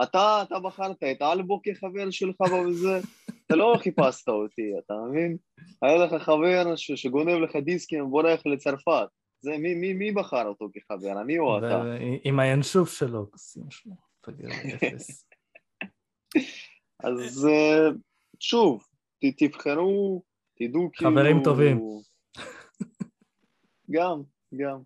[0.02, 3.00] אתה, אתה בחרת את אלבו כחבר שלך וזה,
[3.46, 5.36] אתה לא חיפשת אותי, אתה מבין?
[5.82, 9.08] היה לך חבר שגונב לך דיסקים ובורח לצרפת.
[9.40, 11.82] זה, מי, מי, מי בחר אותו כחבר, אני או אתה?
[12.24, 13.94] עם הינשוף שלו, כוסים שלו,
[14.74, 15.26] אפס.
[17.04, 17.88] אז אה,
[18.48, 18.86] שוב,
[19.38, 20.22] תבחרו,
[20.56, 21.10] תדעו כאילו...
[21.10, 21.80] חברים טובים.
[23.94, 24.22] גם,
[24.54, 24.80] גם.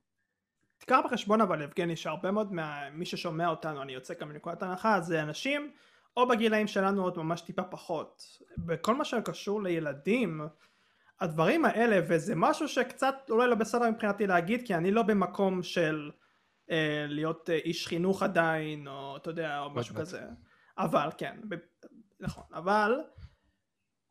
[0.78, 5.22] תיקח בחשבון אבל יבגני שהרבה מאוד ממי ששומע אותנו, אני יוצא גם מנקודת הנחה, זה
[5.22, 5.72] אנשים
[6.16, 8.22] או בגילאים שלנו עוד ממש טיפה פחות.
[8.58, 10.40] בכל מה שקשור לילדים,
[11.20, 16.10] הדברים האלה, וזה משהו שקצת אולי לא בסדר מבחינתי להגיד, כי אני לא במקום של
[16.70, 20.22] אה, להיות אה, איש חינוך עדיין, או אתה יודע, או משהו כזה.
[20.78, 21.54] אבל, כן, ב-
[22.20, 23.00] נכון, אבל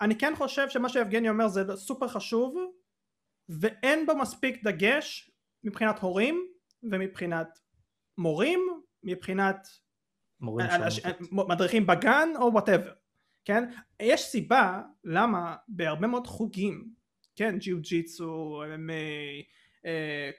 [0.01, 2.57] אני כן חושב שמה שיבגני אומר זה סופר חשוב,
[3.49, 5.31] ואין בו מספיק דגש
[5.63, 6.47] מבחינת הורים
[6.83, 7.59] ומבחינת
[8.17, 8.59] מורים,
[9.03, 9.67] מבחינת
[10.39, 10.67] מורים
[11.31, 12.93] מדריכים בגן או וואטאבר,
[13.45, 13.63] כן?
[13.99, 16.89] יש סיבה למה בהרבה מאוד חוגים,
[17.35, 18.63] כן, ג'יו ג'יצו,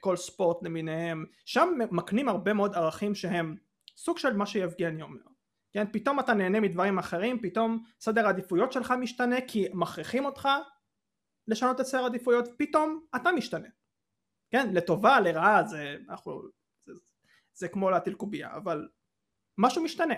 [0.01, 3.57] כל ספורט למיניהם, שם מקנים הרבה מאוד ערכים שהם
[3.97, 5.21] סוג של מה שיבגני אומר.
[5.73, 10.49] כן, פתאום אתה נהנה מדברים אחרים, פתאום סדר העדיפויות שלך משתנה כי מכריחים אותך
[11.49, 13.69] לשנות את סדר העדיפויות, פתאום אתה משתנה.
[14.51, 16.43] כן, לטובה, לרעה, זה, אנחנו,
[16.87, 16.93] זה,
[17.55, 18.89] זה כמו להטיל קובייה, אבל
[19.59, 20.15] משהו משתנה.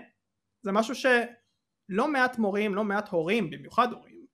[0.62, 4.26] זה משהו שלא מעט מורים, לא מעט הורים, במיוחד הורים,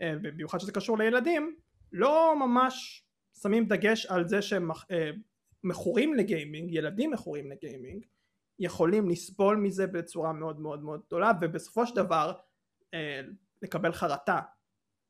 [0.00, 1.56] אה, במיוחד שזה קשור לילדים,
[1.92, 3.04] לא ממש
[3.42, 5.10] שמים דגש על זה שהם אה,
[5.64, 8.06] מכורים לגיימינג, ילדים מכורים לגיימינג,
[8.58, 12.32] יכולים לסבול מזה בצורה מאוד מאוד מאוד גדולה, ובסופו של דבר
[12.94, 13.20] אה,
[13.62, 14.40] לקבל חרטה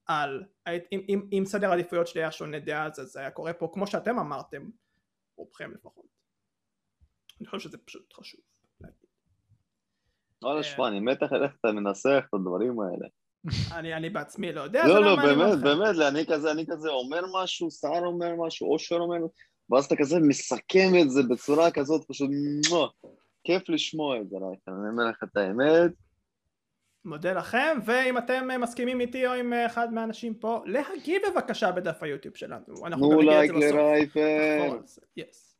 [0.06, 0.44] על
[0.92, 3.86] אם, אם, אם סדר העדיפויות שלי היה שונה דעה אז זה היה קורה פה כמו
[3.86, 4.68] שאתם אמרתם
[5.36, 6.06] רובכם לפחות.
[7.40, 8.40] אני חושב שזה פשוט חשוב
[8.80, 8.96] להגיד.
[10.42, 13.06] וואלה שמע אני מת איך אתה מנסח את הדברים האלה.
[13.72, 17.70] אני, אני בעצמי לא יודע לא לא באמת באמת אני כזה אני כזה אומר משהו
[17.70, 19.16] סער אומר משהו אושר אומר
[19.70, 22.30] ואז אתה כזה מסכם את זה בצורה כזאת פשוט
[23.46, 24.36] כיף לשמוע את זה
[24.68, 25.92] אני אומר לך את האמת
[27.04, 31.72] מודה לכם, ואם אתם אה, מסכימים איתי או עם אה, אחד מהאנשים פה, להגיב בבקשה
[31.72, 32.86] בדף היוטיוב שלנו.
[32.86, 33.70] אנחנו גם נגיד את זה
[34.86, 35.56] זה, yes.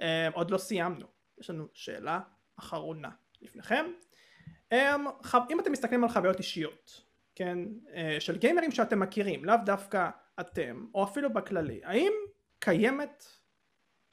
[0.00, 1.06] אה, עוד לא סיימנו,
[1.40, 2.20] יש לנו שאלה
[2.58, 3.10] אחרונה
[3.42, 3.84] לפניכם.
[4.72, 7.02] אה, חו- אם אתם מסתכלים על חוויות אישיות,
[7.34, 7.58] כן,
[7.94, 10.08] אה, של גיימרים שאתם מכירים, לאו דווקא
[10.40, 12.12] אתם, או אפילו בכללי, האם
[12.58, 13.24] קיימת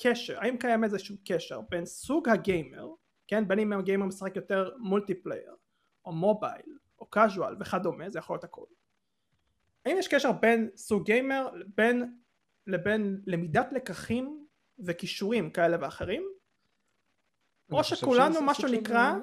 [0.01, 2.88] קשר, האם קיים איזשהו קשר בין סוג הגיימר,
[3.28, 5.55] כן, בין אם הגיימר משחק יותר multiplayer,
[6.05, 8.65] או mobile, או casual וכדומה, זה יכול להיות הכל.
[9.86, 12.17] האם יש קשר בין סוג גיימר בין,
[12.67, 14.47] לבין למידת לקחים
[14.80, 16.23] וכישורים כאלה ואחרים?
[17.71, 19.13] או שכולנו מה שנקרא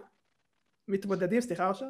[0.88, 1.86] מתמודדים, סליחה אושר,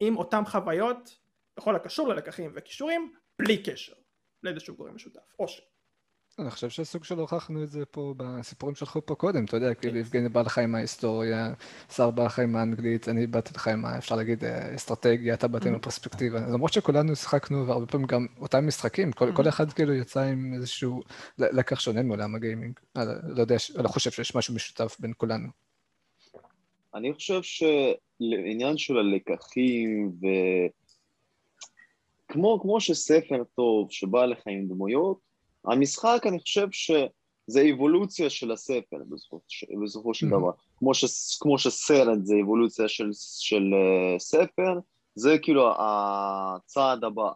[0.00, 1.18] עם אותם חוויות
[1.56, 3.94] בכל הקשור ללקחים וכישורים בלי קשר
[4.42, 5.34] לאיזשהו גורם משותף.
[5.38, 5.60] או ש...
[6.38, 9.98] אני חושב שסוג של הוכחנו את זה פה בסיפורים שלך פה קודם, אתה יודע, כאילו
[9.98, 11.52] יבגני בא לך עם ההיסטוריה,
[11.92, 15.66] שר בא לך עם האנגלית, אני באתי לך עם, אפשר להגיד, אה, אסטרטגיה, אתה באת
[15.66, 16.40] עם הפרספקטיבה.
[16.40, 21.02] למרות שכולנו שיחקנו, והרבה פעמים גם אותם משחקים, כל כל אחד כאילו יצא עם איזשהו
[21.38, 22.80] לקח שונה מעולם הגיימינג.
[22.96, 25.48] אה, לא יודע, לא חושב שיש משהו משותף בין כולנו.
[26.94, 30.26] אני חושב שלעניין של הלקחים ו...
[32.28, 35.18] כמו, כמו שספר טוב שבא לך עם דמויות,
[35.66, 38.96] המשחק אני חושב שזה אבולוציה של הספר
[39.82, 40.30] בסופו, של Mhm.
[40.30, 40.50] דבר.
[40.78, 41.04] כמו, ש,
[41.40, 43.10] כמו שסרט זה אבולוציה של,
[43.40, 44.78] של uh, ספר,
[45.14, 47.30] זה כאילו הצעד הבא.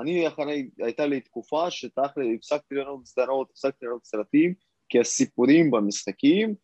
[0.00, 4.54] אני אחרי, הייתה לי תקופה שתכל'ה הפסקתי לראות סדרות, הפסקתי לראות סרטים,
[4.88, 6.54] כי הסיפורים במשחקים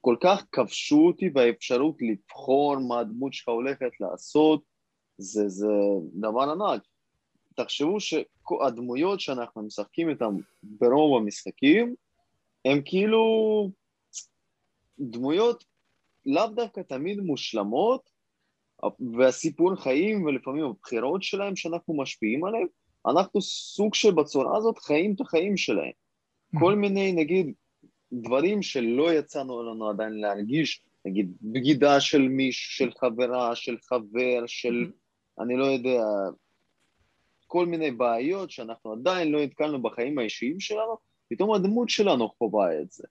[0.00, 4.62] כל כך כבשו אותי והאפשרות לבחור מה הדמות שלך הולכת לעשות,
[5.18, 5.66] זה, זה
[6.14, 6.82] דבר ענק.
[7.56, 11.94] תחשבו שהדמויות שאנחנו משחקים איתן ברוב המשחקים,
[12.64, 13.24] הם כאילו
[14.98, 15.64] דמויות
[16.26, 18.10] לאו דווקא תמיד מושלמות,
[19.18, 22.66] והסיפור חיים ולפעמים הבחירות שלהם שאנחנו משפיעים עליהם,
[23.06, 25.92] אנחנו סוג של בצורה הזאת חיים את החיים שלהם.
[26.60, 27.52] כל מיני נגיד
[28.12, 34.90] דברים שלא יצאנו לנו עדיין להרגיש, נגיד בגידה של מישהו, של חברה, של חבר, של
[35.40, 36.02] אני לא יודע,
[37.46, 40.96] כל מיני בעיות שאנחנו עדיין לא נתקלנו בחיים האישיים שלנו,
[41.30, 43.04] פתאום הדמות שלנו חווה את זה.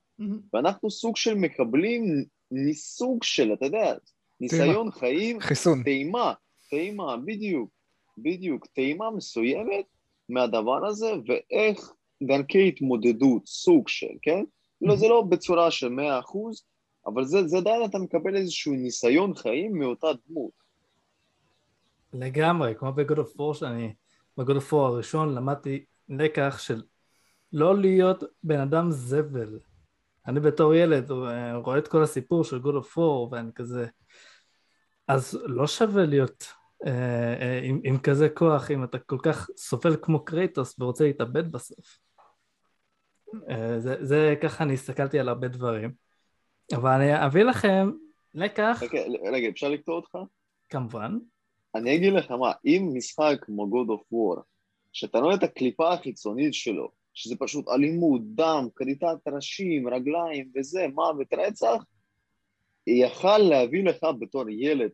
[0.53, 3.95] ואנחנו סוג של מקבלים מסוג של, אתה יודע,
[4.39, 5.83] ניסיון חיים, חיסון.
[5.83, 6.33] טעימה,
[6.69, 7.69] טעימה, בדיוק,
[8.17, 9.86] בדיוק, טעימה מסוימת
[10.29, 14.43] מהדבר הזה, ואיך דרכי התמודדות, סוג של, כן?
[14.81, 16.63] לא, זה לא בצורה של מאה אחוז,
[17.07, 20.51] אבל זה, זה עדיין אתה מקבל איזשהו ניסיון חיים מאותה דמות.
[22.13, 23.93] לגמרי, כמו ב-God of War שאני,
[24.39, 26.83] of War הראשון למדתי לקח של
[27.53, 29.59] לא להיות בן אדם זבל.
[30.27, 33.88] אני בתור ילד אה, רואה את כל הסיפור של of War ואני כזה,
[35.07, 36.47] אז לא שווה להיות
[36.86, 41.51] אה, אה, עם, עם כזה כוח אם אתה כל כך סובל כמו קרייטוס ורוצה להתאבד
[41.51, 41.97] בסוף.
[43.49, 45.91] אה, זה, זה ככה אני הסתכלתי על הרבה דברים.
[46.75, 47.91] אבל אני אביא לכם
[48.33, 48.99] לקח, רגע,
[49.33, 50.17] רגע, אפשר לקטוע אותך?
[50.69, 51.17] כמובן,
[51.76, 54.41] אני אגיד לך מה, אם משחק כמו God of War,
[54.93, 61.34] שאתה רואה את הקליפה החיצונית שלו, שזה פשוט אלימות, דם, כריתת ראשים, רגליים וזה, מוות,
[61.34, 61.84] רצח,
[62.88, 64.89] יכל להביא לך בתור ילד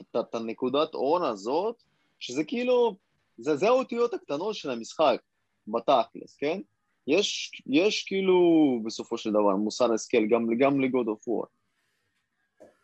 [0.00, 1.82] את- הנקודת אור הזאת,
[2.18, 2.96] שזה כאילו,
[3.38, 5.20] זה, זה האותיות הקטנות של המשחק,
[5.68, 6.60] בתכלס, כן?
[7.06, 8.40] יש, יש כאילו
[8.84, 11.46] בסופו של דבר מוסר השכל גם, גם ל-God of War.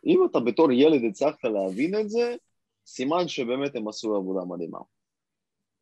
[0.05, 2.35] אם אתה בתור ילד הצלחת להבין את זה,
[2.85, 4.79] סימן שבאמת הם עשו עבודה מדהימה.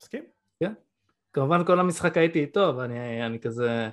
[0.01, 0.23] מסכים?
[1.33, 3.89] כמובן כל המשחק הייתי איתו, ואני אני כזה...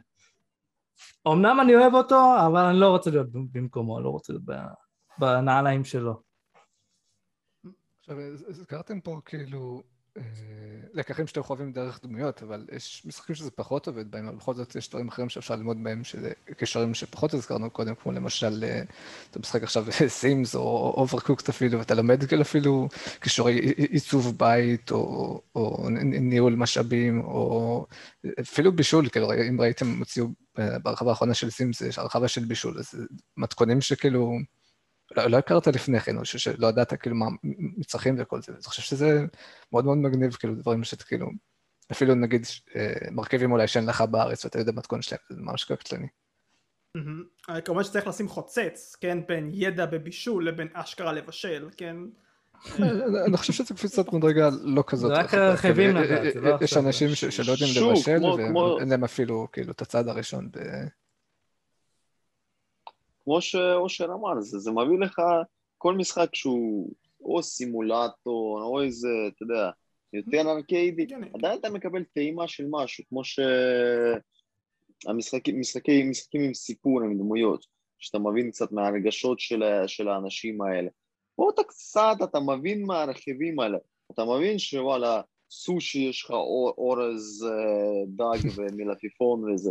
[1.29, 4.53] אמנם אני אוהב אותו, אבל אני לא רוצה להיות במקומו, לא רוצה להיות ב-
[5.19, 6.23] בנעליים שלו.
[7.99, 9.83] עכשיו, הז- הזכרתם פה כאילו
[10.97, 14.77] לקחים שאתם חווים דרך דמויות, אבל יש משחקים שזה פחות עובד בהם, אבל בכל זאת
[14.77, 18.83] יש דברים אחרים שאפשר ללמוד בהם, שזה קישורים שפחות הזכרנו קודם, כמו למשל, אה,
[19.31, 22.89] אתה משחק עכשיו Sims או Overcooked אפילו, ואתה לומד כאילו אפילו
[23.21, 23.59] כישורי
[23.91, 27.87] עיצוב בית, או, או ניהול משאבים, או
[28.41, 30.27] אפילו בישול, כאילו, אם ראיתם, הוציאו
[30.59, 32.95] אה, בהרחבה האחרונה של Sims, יש הרחבה של בישול, אז
[33.37, 34.39] מתכונים שכאילו...
[35.17, 37.27] לא, לא הכרת לפני כן, או שלא ידעת כאילו מה
[37.77, 39.25] מצרכים וכל זה, אז אני חושב שזה
[39.73, 41.27] מאוד מאוד מגניב, כאילו דברים שאתה כאילו,
[41.93, 42.47] אפילו נגיד
[42.77, 46.07] אה, מרכיבים אולי שאין לך בארץ ואתה יודע מתכון שלהם, זה ממש קטלני.
[47.51, 51.97] אה, כמובן שצריך לשים חוצץ, כן, בין ידע בבישול לבין אשכרה לבשל, כן?
[53.27, 55.11] אני חושב שזה קפיצת מדרגה לא כזאת.
[55.15, 58.25] זה רק רחבה, רכיבים כאילו, לדעת, זה לא יש עכשיו- אנשים ש- שלא יודעים לבשל,
[58.79, 60.49] ואין להם אפילו כאילו את הצד הראשון.
[63.27, 65.23] כמו שאושר אמר, זה, זה מביא לך
[65.79, 69.71] כל משחק שהוא או סימולטור, או איזה, אתה יודע,
[70.13, 71.27] יותר ארקיידי, הגיוני.
[71.35, 73.21] עדיין אתה מקבל טעימה של משהו, כמו
[75.05, 77.67] שהמשחקים משחקים, משחקים עם סיפור, עם דמויות,
[77.99, 80.89] שאתה מבין קצת מהרגשות של, של האנשים האלה.
[81.37, 83.79] פה אתה קצת, אתה מבין מהרכיבים האלה,
[84.13, 85.21] אתה מבין שוואלה,
[85.51, 89.71] סושי יש לך אור- אורז אה, דג ומלפפון וזה.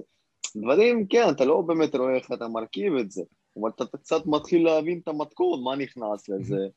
[0.55, 3.23] דברים, כן, אתה לא באמת רואה איך אתה מרכיב את זה,
[3.61, 6.67] אבל אתה אתה קצת מתחיל להבין את המתכון, מה נכנס לזה,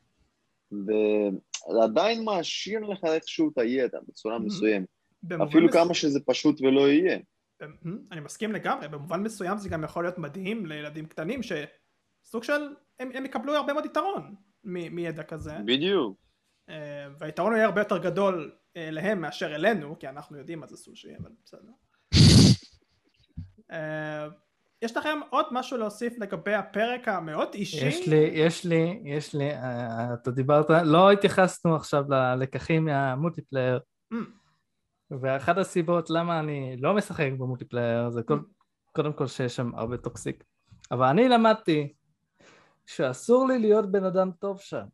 [1.74, 4.88] ועדיין מעשיר לך איכשהו את הידע בצורה מסוימת,
[5.22, 7.18] במובן אפילו מס- כמה שזה פשוט ולא יהיה.
[7.60, 12.60] במ- אני מסכים לגמרי, במובן מסוים זה גם יכול להיות מדהים לילדים קטנים שסוג של,
[13.00, 16.18] הם, הם יקבלו הרבה מאוד יתרון מ- מידע כזה, בדיוק.
[16.68, 16.74] אה,
[17.18, 21.08] והיתרון יהיה הרבה יותר גדול אה, להם מאשר אלינו, כי אנחנו יודעים מה זה סושי,
[21.22, 21.72] אבל בסדר.
[24.82, 27.86] יש לכם עוד משהו להוסיף לגבי הפרק המאוד אישי?
[27.86, 33.78] יש לי, יש לי, יש לי, אה, אתה דיברת, לא התייחסנו עכשיו ללקחים מהמולטיפלייר,
[34.14, 34.16] Mm,
[35.20, 38.40] ואחת הסיבות למה אני לא משחק ב multiplayer זה כל,
[38.92, 40.44] קודם כל שיש שם הרבה toxic,
[40.90, 41.92] אבל אני למדתי
[42.86, 44.84] שאסור לי להיות בן אדם טוב שם,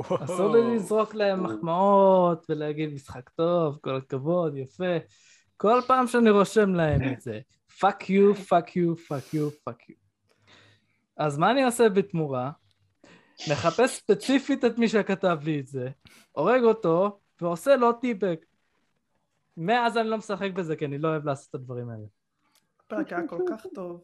[0.00, 4.96] אסור לי לזרוק להם מחמאות ולהגיד משחק טוב, כל הכבוד, יפה,
[5.60, 7.40] כל פעם שאני רושם להם את זה,
[7.80, 9.94] fuck you, fuck you, fuck you, fuck you.
[11.16, 12.50] אז מה אני עושה בתמורה?
[13.50, 15.88] מחפש ספציפית את מי שכתב לי את זה,
[16.32, 18.46] הורג אותו ועושה לו טיבק.
[19.56, 22.04] מאז אני לא משחק בזה כי אני לא אוהב לעשות את הדברים האלה.
[22.86, 24.00] הפרק היה כל כך טוב.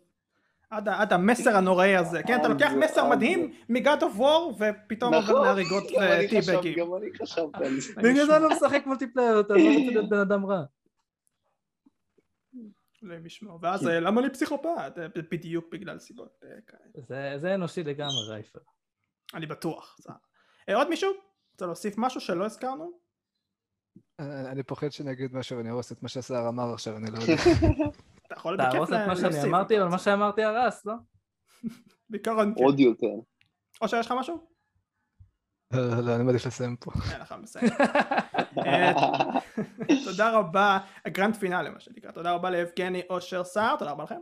[0.71, 5.43] עד, המסר הנוראי הזה, כן, אתה לוקח מסר עד- מדהים מ-God of War ופתאום עובר
[5.43, 6.79] להריגות וטיבגים.
[6.79, 7.93] גם אני חשבתי על זה.
[7.97, 10.63] בגלל זה אני לא משחק מולטיפלייר, אתה לא רוצה להיות בן אדם רע.
[13.05, 13.59] אלוהים ישמור.
[13.63, 14.69] ואז אה, למה אני פסיכופת?
[14.99, 17.05] אה, בדיוק בגלל סיבות אה, כאלה.
[17.07, 18.59] זה, זה אנושי לגמרי, רייפר.
[19.35, 19.97] אני בטוח.
[20.01, 21.11] זה- עוד מישהו?
[21.53, 22.99] רוצה להוסיף משהו שלא הזכרנו?
[24.21, 27.35] אני פוחד שאני אגיד משהו ואני ארוס את מה שהשר אמר עכשיו, אני לא יודע.
[28.27, 29.99] אתה יכול תהרוס בכיף את מה שאני להוסיף, אמרתי, אבל מה.
[29.99, 30.95] שאמרתי הרס, לא?
[32.11, 32.65] בעיקרון כן.
[32.65, 33.07] עוד יותר.
[33.83, 34.56] או שיש לך משהו?
[35.73, 36.91] לא, לא, אני מעדיף לסיים פה.
[37.12, 37.67] אין לך מסיים.
[38.67, 38.93] אה,
[40.05, 44.21] תודה רבה, הגרנד פינאלי מה שנקרא, תודה רבה ליבגני אושר סער, תודה רבה לכם.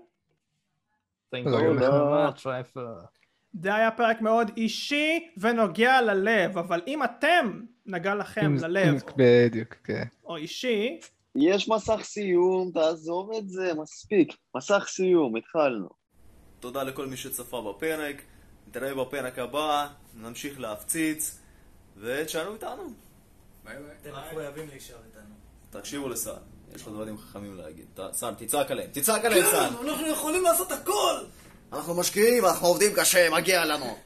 [3.63, 10.05] זה היה פרק מאוד אישי ונוגע ללב, אבל אם אתם נגע לכם ללב, בדיוק, כן.
[10.25, 11.01] או אישי,
[11.37, 14.37] יש מסך סיום, תעזוב את זה, מספיק.
[14.57, 15.89] מסך סיום, התחלנו.
[16.61, 18.23] תודה לכל מי שצפה בפרק,
[18.77, 21.39] נתראה בפרק הבא, נמשיך להפציץ,
[22.01, 22.93] ותשארו איתנו.
[23.63, 25.35] אתם מחויבים להישאר איתנו.
[25.71, 26.37] תקשיבו לסער,
[26.75, 27.87] יש לו דברים חכמים להגיד.
[28.13, 29.69] סער, תצעק עליהם, תצעק עליהם סער!
[29.69, 31.15] אנחנו יכולים לעשות הכל!
[31.73, 33.97] אנחנו משקיעים, אנחנו עובדים קשה, מגיע לנו.